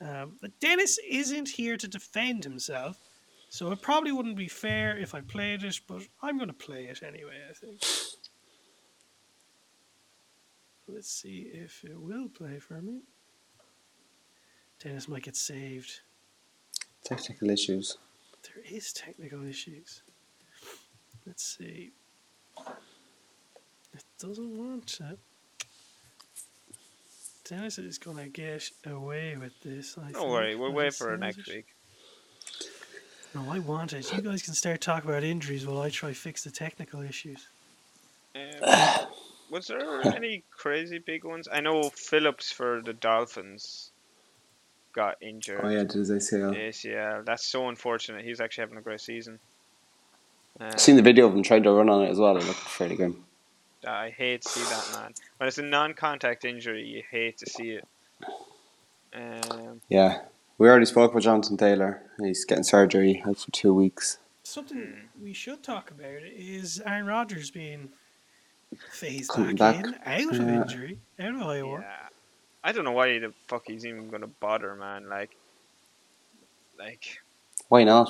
[0.00, 2.98] Um, but Dennis isn't here to defend himself,
[3.50, 6.84] so it probably wouldn't be fair if I played it, but I'm going to play
[6.84, 7.80] it anyway, I think.
[10.86, 13.00] Let's see if it will play for me.
[14.82, 16.00] Dennis might get saved.
[17.04, 17.96] Technical issues.
[18.42, 20.02] There is technical issues.
[21.26, 21.92] Let's see.
[23.94, 25.16] It doesn't want to.
[27.48, 29.96] Dennis is gonna get away with this.
[29.98, 31.48] I Don't think, worry, we'll wait for it next it.
[31.48, 31.66] week.
[33.34, 34.12] No, I want it.
[34.14, 37.48] You guys can start talking about injuries while I try fix the technical issues.
[38.34, 38.42] Um,
[39.50, 41.48] was there any crazy big ones?
[41.52, 43.90] I know Phillips for the Dolphins
[44.92, 45.60] got injured.
[45.62, 46.42] Oh yeah, did I say?
[46.42, 47.24] Uh, ACL.
[47.24, 48.24] That's so unfortunate.
[48.24, 49.38] He's actually having a great season.
[50.60, 52.36] Um, I've seen the video of him trying to run on it as well.
[52.36, 53.24] It looked fairly grim.
[53.86, 55.14] I hate to see that man.
[55.36, 57.84] When it's a non-contact injury, you hate to see it.
[59.14, 60.20] Um, Yeah.
[60.56, 62.00] We already spoke with Jonathan Taylor.
[62.20, 64.18] He's getting surgery out for two weeks.
[64.44, 67.88] Something we should talk about is Aaron Rodgers being
[68.92, 69.86] phased Coming back, back.
[69.86, 69.94] in,
[70.30, 70.62] out of Yeah.
[70.62, 71.80] injury, out of IR.
[71.80, 72.08] yeah,
[72.62, 75.08] I don't know why the fuck he's even gonna bother, man.
[75.08, 75.30] Like,
[76.78, 77.18] like
[77.68, 78.08] Why not?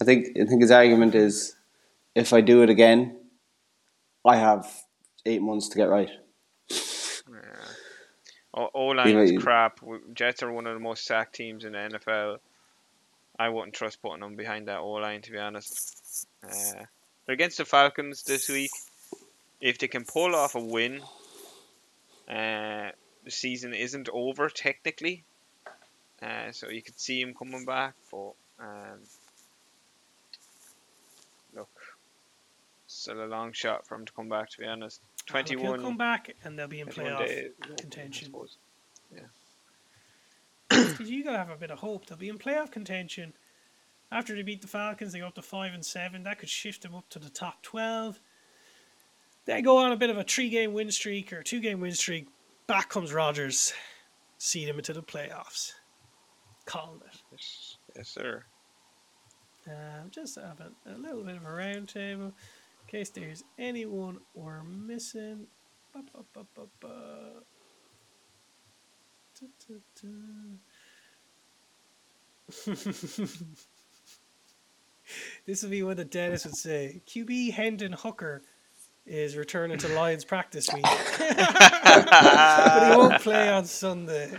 [0.00, 1.54] I think I think his argument is,
[2.14, 3.18] if I do it again,
[4.24, 4.70] I have
[5.26, 6.10] eight months to get right.
[8.52, 9.80] O line's Yeah, crap.
[10.12, 12.38] Jets are one of the most sacked teams in the NFL.
[13.38, 16.26] I wouldn't trust putting them behind that O line, to be honest.
[16.44, 16.84] Uh,
[17.26, 18.70] they're against the Falcons this week.
[19.60, 21.02] If they can pull off a win,
[22.28, 22.90] uh,
[23.24, 25.24] the season isn't over technically.
[26.22, 29.00] Uh, so you could see him coming back, but um,
[31.54, 31.68] look,
[32.86, 34.50] still a long shot for him to come back.
[34.50, 35.00] To be honest,
[35.32, 38.34] Ah, look, he'll come back and they'll be in playoff days, I contention.
[39.14, 39.20] Yeah.
[40.68, 42.06] Because you gotta have a bit of hope.
[42.06, 43.32] They'll be in playoff contention.
[44.12, 46.24] After they beat the Falcons, they go up to five and seven.
[46.24, 48.20] That could shift them up to the top twelve.
[49.46, 52.28] They go on a bit of a three-game win streak or two-game win streak.
[52.66, 53.72] Back comes Rodgers,
[54.38, 55.72] see them into the playoffs.
[56.66, 57.20] Calling it.
[57.32, 58.44] Yes, yes, sir.
[59.66, 62.32] Um, just have a, a little bit of a round table in
[62.86, 65.46] case there's anyone we're missing.
[65.92, 66.02] Ba,
[66.34, 66.44] ba,
[66.80, 66.88] ba.
[69.38, 70.08] Da, da, da.
[75.46, 77.00] this would be what the Dennis would say.
[77.06, 78.42] QB Hendon Hooker
[79.06, 80.82] is returning to Lions practice week,
[81.18, 84.32] but he won't play on Sunday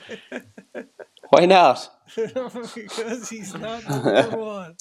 [1.29, 1.89] Why not?
[2.15, 4.75] because he's not number one.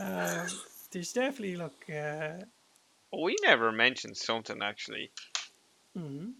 [0.00, 0.46] um,
[0.90, 1.84] there's definitely look.
[1.88, 2.44] Uh,
[3.12, 5.10] We never mentioned something actually
[5.96, 6.32] mhm.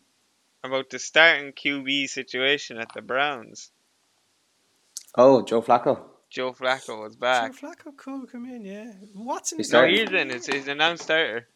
[0.62, 3.70] about the starting QB situation at the Browns.
[5.14, 6.02] Oh, Joe Flacco.
[6.30, 7.58] Joe Flacco was back.
[7.58, 7.68] Joe.
[7.68, 8.92] Flacco could come in, yeah.
[9.14, 9.58] Watson.
[9.58, 10.30] He's No, he's in.
[10.30, 11.48] It's his announced starter.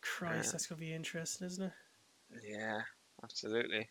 [0.00, 1.72] Christ, that's gonna be interesting, isn't it?
[2.48, 2.80] Yeah,
[3.22, 3.88] absolutely.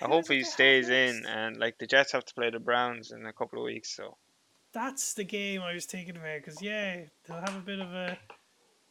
[0.00, 1.24] I Who hope he stays in.
[1.26, 4.16] And like the Jets have to play the Browns in a couple of weeks, so
[4.72, 8.18] That's the game I was thinking about because yeah, they'll have a bit of a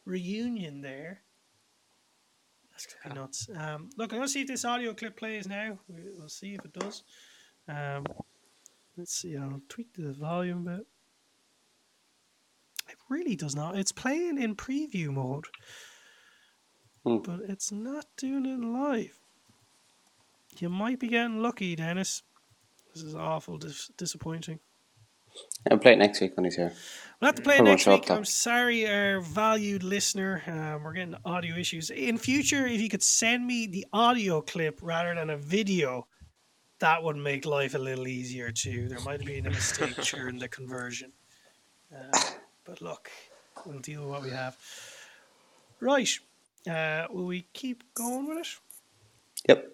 [0.04, 1.22] reunion there.
[2.70, 3.48] That's gonna be nuts.
[3.54, 5.78] Um, look, I'm gonna see if this audio clip plays now.
[5.88, 7.02] We- We'll see if it does.
[7.68, 8.06] Um,
[8.96, 9.36] let's see.
[9.36, 10.86] I'll tweak the volume a bit.
[12.88, 13.76] It really does not.
[13.76, 15.46] It's playing in preview mode,
[17.04, 17.18] Hmm.
[17.18, 19.18] but it's not doing it live.
[20.58, 22.22] You might be getting lucky, Dennis.
[22.94, 24.60] This is awful, dis- disappointing.
[25.64, 26.74] And play it next week when he's here.
[27.20, 28.10] We'll have to play it next week.
[28.10, 30.42] I'm sorry, our valued listener.
[30.46, 31.88] Um, we're getting audio issues.
[31.88, 36.06] In future, if you could send me the audio clip rather than a video,
[36.82, 38.88] that would make life a little easier too.
[38.88, 41.12] There might have been a mistake during the conversion.
[41.94, 42.18] Uh,
[42.64, 43.08] but look,
[43.64, 44.56] we'll deal with what we have.
[45.80, 46.10] Right.
[46.68, 48.48] Uh, will we keep going with it?
[49.48, 49.68] Yep.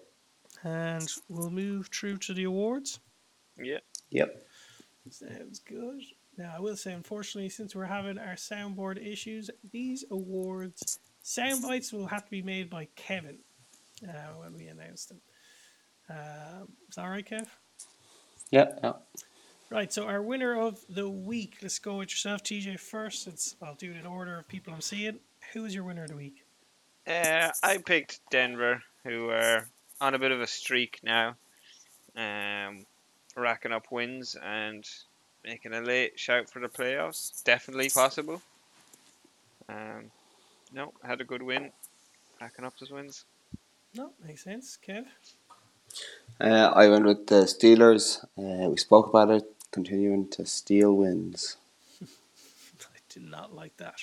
[0.63, 2.99] And we'll move through to the awards.
[3.57, 3.79] yeah.
[4.11, 4.43] Yep.
[5.09, 6.03] Sounds good.
[6.37, 11.91] Now, I will say, unfortunately, since we're having our soundboard issues, these awards sound bites
[11.91, 13.39] will have to be made by Kevin
[14.07, 15.21] uh, when we announce them.
[16.09, 17.47] Um, is that right, Kev?
[18.51, 19.01] Yeah, Yep.
[19.71, 23.23] Right, so our winner of the week, let's go with yourself, TJ, first.
[23.23, 25.19] Since I'll do it in order of people I'm seeing.
[25.53, 26.43] Who is your winner of the week?
[27.05, 29.67] Uh, I picked Denver, who are
[30.01, 31.35] on a bit of a streak now,
[32.15, 32.85] um,
[33.35, 34.89] racking up wins and
[35.43, 37.43] making a late shout for the playoffs.
[37.43, 38.41] Definitely possible.
[39.67, 40.09] Um,
[40.73, 41.71] no, had a good win,
[42.41, 43.25] racking up those wins.
[43.93, 44.79] No, makes sense.
[44.83, 45.05] Kev?
[46.39, 48.23] Uh, I went with the Steelers.
[48.37, 49.43] Uh, we spoke about it.
[49.71, 51.57] Continuing to steal wins.
[52.01, 53.95] I did not like that.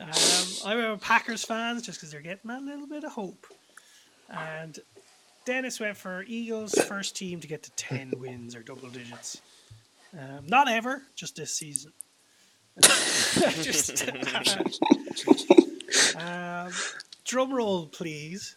[0.00, 0.08] Um,
[0.64, 3.46] I'm a Packers fans just because they're getting a little bit of hope.
[4.30, 4.78] And
[5.44, 9.40] Dennis went for Eagles, first team to get to 10 wins or double digits.
[10.14, 11.92] Um, not ever, just this season.
[13.62, 14.08] just,
[16.16, 16.72] um,
[17.24, 18.56] drum roll, please.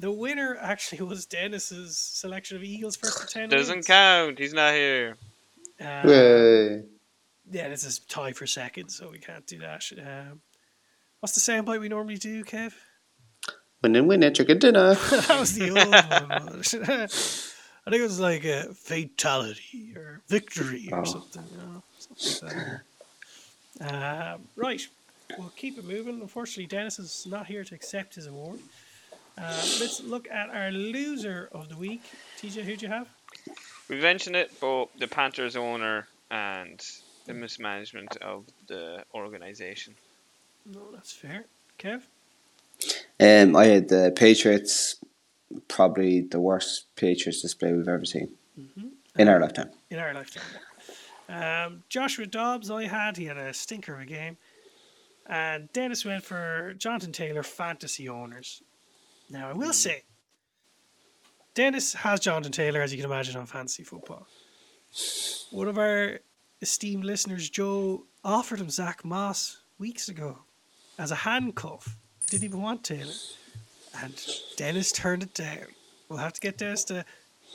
[0.00, 3.86] The winner actually was Dennis's selection of Eagles first to 10 Doesn't wins.
[3.86, 4.38] count.
[4.38, 5.16] He's not here.
[5.80, 6.82] Um, Yay.
[7.50, 9.84] yeah, this is tie for second, so we can't do that.
[9.98, 10.40] Um,
[11.20, 12.72] what's the soundbite we normally do, Kev?
[13.82, 14.94] Win and win it, chicken dinner.
[14.94, 17.00] that was the old one.
[17.86, 21.04] I think it was like a fatality or victory or Oh.
[21.04, 21.42] something.
[21.50, 21.82] You know,
[22.16, 22.66] something like
[23.78, 24.32] that.
[24.34, 24.86] Um, right,
[25.38, 26.20] we'll keep it moving.
[26.20, 28.60] Unfortunately, Dennis is not here to accept his award.
[29.40, 29.44] Uh,
[29.80, 32.02] let's look at our loser of the week.
[32.38, 33.08] TJ, who'd you have?
[33.88, 36.84] We mentioned it, but the Panthers owner and
[37.26, 39.94] the mismanagement of the organization.
[40.66, 41.44] No, that's fair.
[41.78, 42.02] Kev?
[43.18, 44.96] Um, I had the Patriots.
[45.68, 48.28] Probably the worst Patriots display we've ever seen
[49.18, 49.70] in our lifetime.
[49.90, 50.44] in our lifetime.
[51.28, 53.16] Um, Joshua Dobbs, I had.
[53.16, 54.36] He had a stinker of a game.
[55.26, 58.62] And Dennis went for Jonathan Taylor, fantasy owners.
[59.30, 60.02] Now, I will say,
[61.54, 64.26] Dennis has Jonathan Taylor, as you can imagine, on fantasy football.
[65.50, 66.18] One of our
[66.60, 70.40] esteemed listeners, Joe, offered him Zach Moss weeks ago
[70.98, 71.96] as a handcuff.
[72.22, 73.12] He didn't even want Taylor.
[74.02, 74.14] And
[74.56, 75.66] Dennis turned it down.
[76.08, 77.04] We'll have to get Dennis to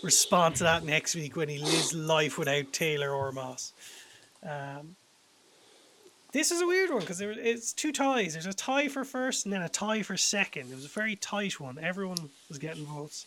[0.04, 3.74] respond to that next week when he lives life without Taylor or Moss.
[4.44, 4.96] Um,
[6.36, 8.34] this is a weird one because it's two ties.
[8.34, 10.70] There's a tie for first and then a tie for second.
[10.70, 11.78] It was a very tight one.
[11.82, 12.18] Everyone
[12.49, 13.26] was getting votes.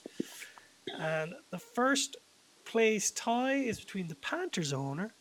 [1.00, 2.18] And the first
[2.66, 5.14] place tie is between the Panthers owner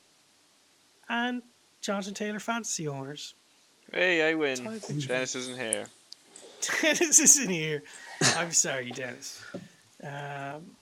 [1.08, 1.42] and
[1.80, 3.36] Jonathan Taylor fantasy owners.
[3.94, 4.58] Hey, I win.
[4.58, 4.80] Tie.
[5.08, 5.86] Dennis isn't here.
[6.82, 7.84] Dennis isn't here.
[8.36, 9.42] I'm sorry, Dennis.
[10.04, 10.76] Um,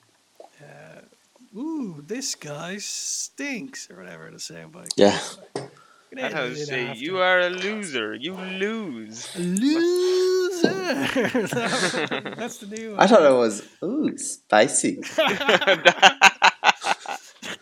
[0.59, 4.89] uh, ooh, this guy stinks, or whatever the soundbite.
[4.95, 5.19] Yeah.
[5.53, 5.69] Can
[6.15, 8.15] That's how edit say you are a loser.
[8.15, 9.35] You lose.
[9.35, 10.69] loser.
[12.35, 12.99] That's the new one.
[12.99, 14.95] I thought it was ooh spicy.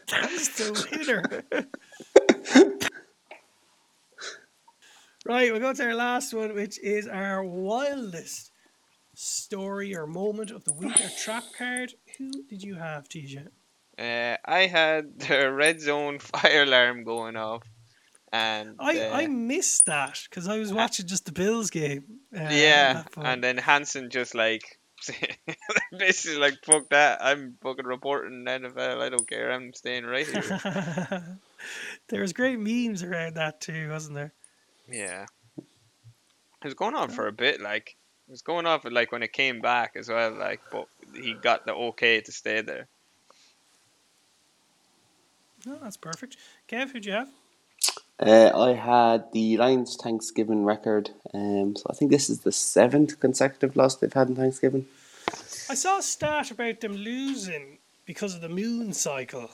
[0.07, 1.23] That's the winner.
[5.25, 8.51] right, we'll go to our last one, which is our wildest
[9.15, 11.93] story or moment of the week, our trap card.
[12.17, 13.47] Who did you have, TJ?
[13.97, 17.63] Uh, I had the red zone fire alarm going off,
[18.33, 22.03] and I, uh, I missed that because I was watching just the Bills game.
[22.35, 24.79] Uh, yeah, and then Hanson just like
[25.97, 27.19] basically like fuck that.
[27.23, 29.01] I'm fucking reporting NFL.
[29.01, 29.51] I don't care.
[29.51, 30.41] I'm staying right here.
[32.09, 34.33] there was great memes around that too, wasn't there?
[34.91, 35.25] yeah,
[35.57, 37.61] it was going on for a bit.
[37.61, 37.95] Like
[38.27, 40.31] it was going off like when it came back as well.
[40.31, 42.87] Like, but he got the okay to stay there.
[45.67, 46.35] No, that's perfect.
[46.67, 47.29] Kev, who'd you have?
[48.19, 51.09] Uh, I had the Lions Thanksgiving record.
[51.33, 54.85] Um, so I think this is the seventh consecutive loss they've had in Thanksgiving.
[55.69, 59.49] I saw a stat about them losing because of the moon cycle.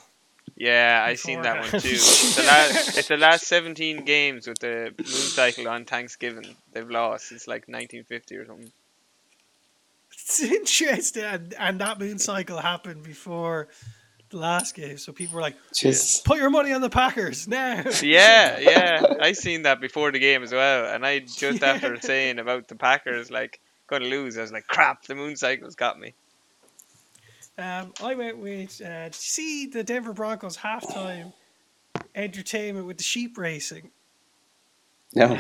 [0.56, 1.88] Yeah, I seen that one too.
[1.88, 6.56] It's the, last, it's the last 17 games with the moon cycle on Thanksgiving.
[6.74, 8.72] They've lost since like 1950 or something.
[10.12, 13.99] It's interesting, and, and that moon cycle happened before the
[14.38, 14.98] last game.
[14.98, 19.32] So people were like, Just "Put your money on the Packers now." Yeah, yeah, I
[19.34, 20.86] seen that before the game as well.
[20.94, 21.58] And I just Yeah.
[21.74, 25.36] after saying about the Packers like going to lose, I was like, crap, the moon
[25.36, 26.14] cycle's got me.
[27.58, 28.82] Um, I went with.
[28.82, 31.34] Uh, did you see the Denver Broncos halftime
[32.16, 33.92] entertainment with the sheep racing?
[35.16, 35.40] no.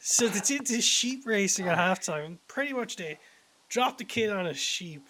[0.00, 2.24] So they did this sheep racing at halftime.
[2.24, 3.18] and Pretty much they
[3.68, 5.06] dropped the kid on a sheep,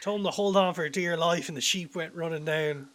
[0.00, 2.88] told him to hold on for dear life, and the sheep went running down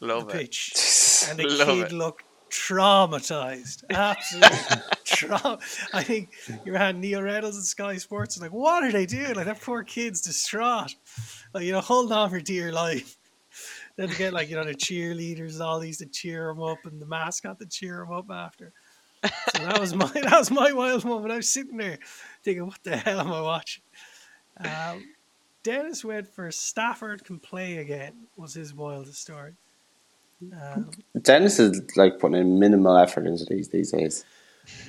[0.00, 0.40] Love the it.
[0.40, 0.72] pitch.
[1.30, 1.92] And the Love kid it.
[1.92, 3.84] looked traumatized.
[3.88, 5.58] Absolutely.
[5.94, 6.30] I think
[6.66, 9.34] you had Neil Reynolds and Sky Sports like, what are they doing?
[9.34, 10.94] Like that poor kid's distraught.
[11.54, 13.16] Like, you know, hold on for dear life.
[13.96, 16.78] Then to get like, you know, the cheerleaders and all these to cheer him up
[16.84, 18.72] and the mascot to cheer him up after.
[19.24, 21.32] So that was my that was my wild moment.
[21.32, 21.98] I was sitting there
[22.42, 23.84] thinking, what the hell am I watching?
[24.58, 25.04] Um,
[25.64, 29.54] Dennis went for Stafford can play again was his wildest story.
[30.42, 34.24] Um, Dennis is like putting in minimal effort into these these days.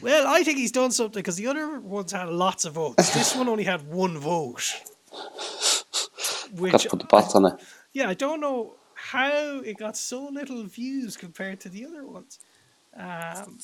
[0.01, 3.13] well, I think he's done something because the other ones had lots of votes.
[3.13, 4.81] This one only had one vote.
[6.55, 7.53] Got to put the bots on it.
[7.93, 12.39] yeah, I don't know how it got so little views compared to the other ones.
[12.95, 13.59] Um,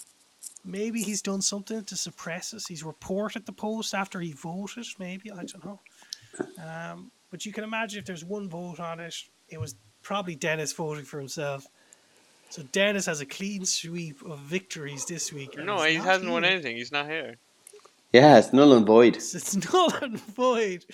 [0.63, 2.67] maybe he's done something to suppress us.
[2.67, 4.85] He's reported the post after he voted.
[4.99, 5.79] Maybe I don't know.
[6.39, 9.15] Um, but you can imagine if there's one vote on it,
[9.49, 11.65] it was probably Dennis voting for himself.
[12.49, 15.57] So Dennis has a clean sweep of victories this week.
[15.57, 16.75] No, he hasn't won anything.
[16.75, 17.37] He's not here.
[18.11, 19.21] Yeah, it's null and void.
[19.21, 20.85] So it's null and void.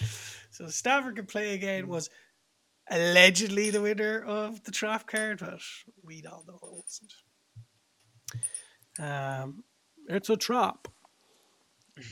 [0.51, 2.11] So Stafford can play again was
[2.89, 5.59] allegedly the winner of the trap card, but
[6.03, 7.13] we all know it wasn't.
[8.99, 9.63] Um,
[10.07, 10.87] it's a trap.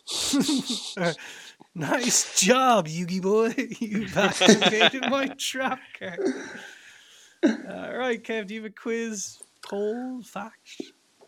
[1.74, 3.54] Nice job, Yugi boy.
[3.80, 6.20] You activated my trap card.
[7.44, 10.82] All right, Kev, do you have a quiz, poll, fact?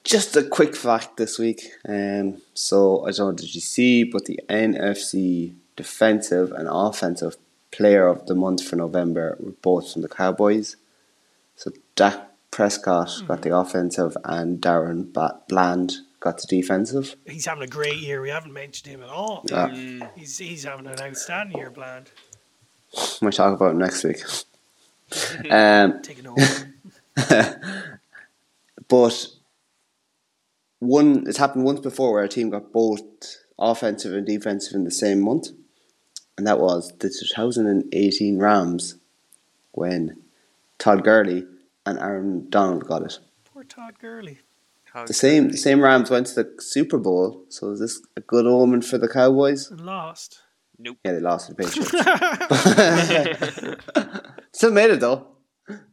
[0.05, 1.63] Just a quick fact this week.
[1.89, 7.37] Um, so I don't know did you see, but the NFC defensive and offensive
[7.71, 10.77] player of the month for November were both from the Cowboys.
[11.57, 12.19] So Dak
[12.51, 15.13] Prescott got the offensive, and DaRon
[15.49, 17.17] Bland got the defensive.
[17.27, 18.23] He's having a great year.
[18.23, 19.45] We haven't mentioned him at all.
[19.51, 19.69] Yeah.
[19.69, 22.11] Mm, He's, he's having an outstanding year, Bland.
[23.21, 24.23] Might talk about him next week.
[25.51, 26.75] um, Taking over.
[28.89, 29.27] But
[30.81, 33.03] one, it's happened once before where a team got both
[33.59, 35.49] offensive and defensive in the same month,
[36.37, 38.97] and that was the 2018 Rams
[39.71, 40.21] when
[40.79, 41.47] Todd Gurley
[41.87, 43.19] and Aaron Donald got it.
[43.45, 44.41] Poor Todd Gurley.
[44.93, 48.21] How The same, the same Rams went to the Super Bowl, so is this a
[48.21, 49.71] good omen for the Cowboys?
[49.71, 50.41] And lost.
[50.79, 50.99] Nope.
[51.05, 51.93] Yeah, they lost to the Patriots.
[54.53, 55.29] Still made it though.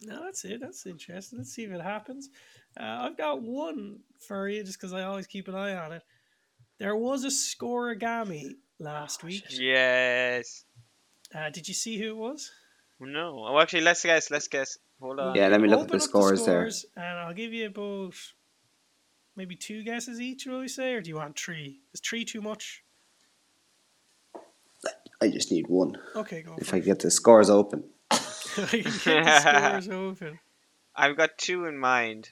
[0.03, 0.59] No, that's it.
[0.59, 1.39] That's interesting.
[1.39, 2.29] Let's see if it happens.
[2.77, 6.03] Uh, I've got one for you just because I always keep an eye on it.
[6.79, 9.45] There was a scoregami last week.
[9.49, 10.65] Yes.
[11.33, 12.51] Uh, did you see who it was?
[12.99, 13.45] No.
[13.47, 14.31] Oh, actually, let's guess.
[14.31, 14.77] Let's guess.
[14.99, 15.35] Hold on.
[15.35, 16.69] Yeah, let me look at Open the scores there.
[16.97, 18.15] And I'll give you about
[19.39, 20.93] maybe two guesses each, will we say?
[20.93, 21.79] Or do you want three?
[21.93, 22.83] Is three too much?
[25.21, 25.97] I just need one.
[26.13, 26.85] Okay, go If I it.
[26.85, 27.85] get the scores open.
[28.11, 28.17] I
[28.57, 30.39] get the scores open.
[30.95, 32.29] i've got two in mind.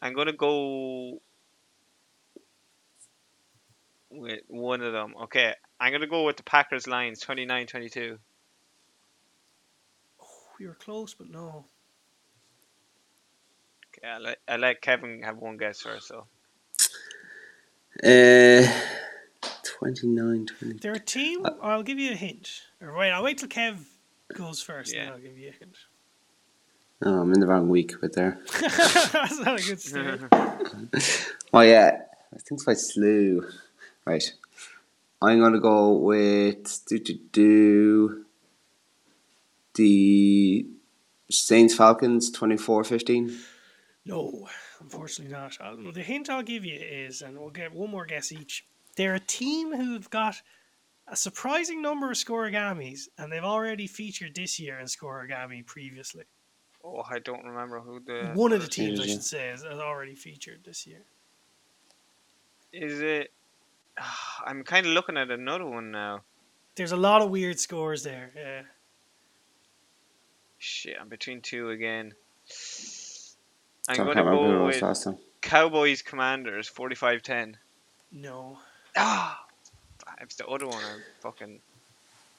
[0.00, 1.20] I'm gonna go
[4.10, 5.14] with one of them.
[5.24, 8.18] Okay, I'm gonna go with the Packers Lions 29-22.
[10.60, 11.64] We were close, but no.
[14.04, 16.08] Okay, I let I let Kevin have one guess first.
[16.08, 16.26] So
[18.02, 18.66] Uh,
[19.78, 20.78] 29, 20.
[20.80, 21.46] They're a team.
[21.62, 22.48] I'll give you a hint.
[22.82, 23.78] Or wait, I'll wait till Kev
[24.34, 25.04] goes first, Yeah.
[25.04, 25.76] then I'll give you a hint.
[27.02, 28.38] Oh, I'm in the wrong week with there.
[28.60, 30.20] That's not a good start.
[31.52, 32.00] Oh yeah,
[32.34, 33.46] I think it's quite slew.
[34.04, 34.24] Right.
[35.22, 38.24] I'm gonna go with do do do
[39.74, 40.66] the
[41.30, 43.36] Saints Falcons 24-15.
[44.06, 44.48] No,
[44.80, 45.56] unfortunately not.
[45.60, 48.66] I'll, the hint I'll give you is, and we'll get one more guess each.
[48.96, 50.36] They're a team who've got
[51.08, 56.24] a surprising number of scoregamis, and they've already featured this year in scoregami previously.
[56.84, 59.78] oh, I don't remember who the One of the teams, I should say, has, has
[59.78, 61.02] already featured this year.
[62.72, 63.32] is it.
[64.46, 66.22] I'm kind of looking at another one now.
[66.76, 68.32] There's a lot of weird scores there.
[68.36, 68.62] Yeah.
[70.58, 72.14] Shit, I'm between two again.
[73.88, 75.06] I'm I gonna can't remember who go with last.
[75.42, 77.56] Cowboys Commanders 45-10.
[78.12, 78.58] No.
[78.96, 79.44] Ah,
[80.20, 80.82] it's the other one.
[80.82, 81.60] I'm fucking.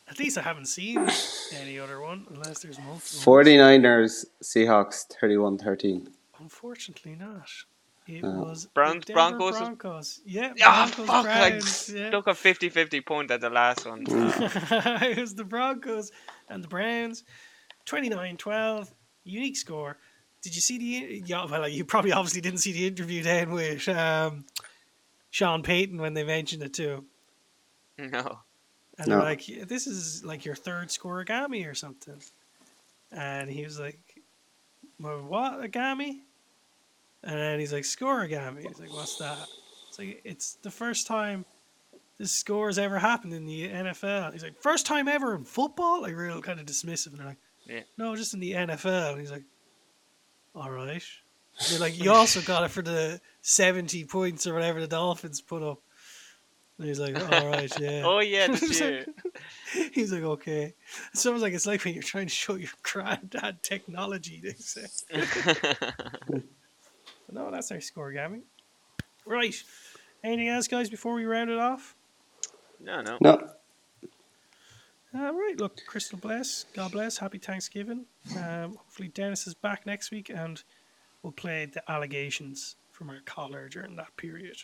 [0.08, 1.08] At least I haven't seen
[1.54, 3.34] any other one, unless there's multiple.
[3.34, 6.08] 49ers Seahawks 31-13.
[6.40, 7.50] Unfortunately not.
[8.08, 8.44] It Oh.
[8.46, 9.58] was Browns- the Broncos?
[9.58, 10.22] Broncos.
[10.26, 11.26] Yeah, Ah, Broncos, fuck!
[11.26, 11.90] I Browns.
[11.94, 12.10] Yeah.
[12.10, 14.04] stuck a 50-50 point at the last one.
[14.08, 16.12] it was the Broncos
[16.50, 17.24] and the Browns.
[17.88, 18.92] 29-12.
[19.24, 19.98] Unique score.
[20.46, 23.90] Did you see the yeah, well you probably obviously didn't see the interview then with
[23.90, 24.46] um,
[25.32, 27.04] Sean Payton when they mentioned it to
[27.98, 28.08] too.
[28.12, 28.40] no.
[28.98, 29.24] And they're No.
[29.24, 32.22] like, This is like your third scoregami or something.
[33.12, 34.00] And he was like,
[35.00, 36.20] well, what agami?
[37.24, 38.68] And then he's like, scoregami.
[38.68, 39.48] He's like, what's that?
[39.90, 41.44] It's like it's the first time
[42.18, 44.32] this score has ever happened in the NFL.
[44.32, 46.02] He's like, first time ever in football?
[46.02, 47.08] Like real kind of dismissive.
[47.08, 47.82] And they're like, Yeah.
[47.98, 49.12] No, just in the NFL.
[49.14, 49.44] And he's like,
[50.56, 51.04] All right.
[51.70, 55.62] They're like, You also got it for the seventy points or whatever the Dolphins put
[55.64, 55.80] up.
[56.78, 58.02] And he's like, All right, yeah.
[58.06, 59.06] Oh yeah, this He's year.
[59.76, 60.74] like, he's like, okay.
[61.14, 64.42] So I was like, it's like when you're trying to show your granddad technology.
[64.44, 64.86] They say,
[67.32, 68.42] no, that's our score, Gabby.
[69.26, 69.56] Right.
[70.24, 71.96] Anything else, guys, before we round it off?
[72.82, 73.18] no, no.
[73.22, 73.50] No,
[75.16, 75.56] All right.
[75.58, 76.66] Look, Crystal bless.
[76.74, 77.18] God bless.
[77.18, 78.06] Happy Thanksgiving.
[78.38, 80.62] Um, hopefully, Dennis is back next week, and
[81.24, 84.58] we'll play the allegations from our caller during that period.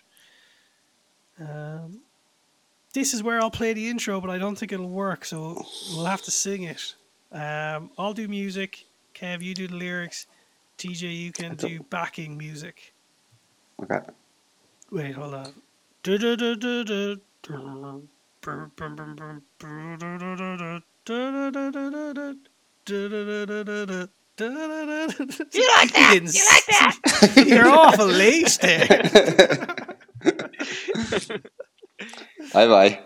[1.39, 2.01] Um,
[2.93, 6.05] this is where I'll play the intro, but I don't think it'll work, so we'll
[6.05, 6.95] have to sing it.
[7.31, 8.85] Um, I'll do music.
[9.15, 10.27] Kev, you do the lyrics.
[10.77, 12.93] TJ, you can do backing music.
[13.81, 13.99] okay.
[14.91, 15.53] Wait, hold on.
[25.53, 26.19] You like that?
[26.23, 27.47] You like that?
[27.47, 28.87] You're awful late there.
[32.53, 32.99] Bye bye.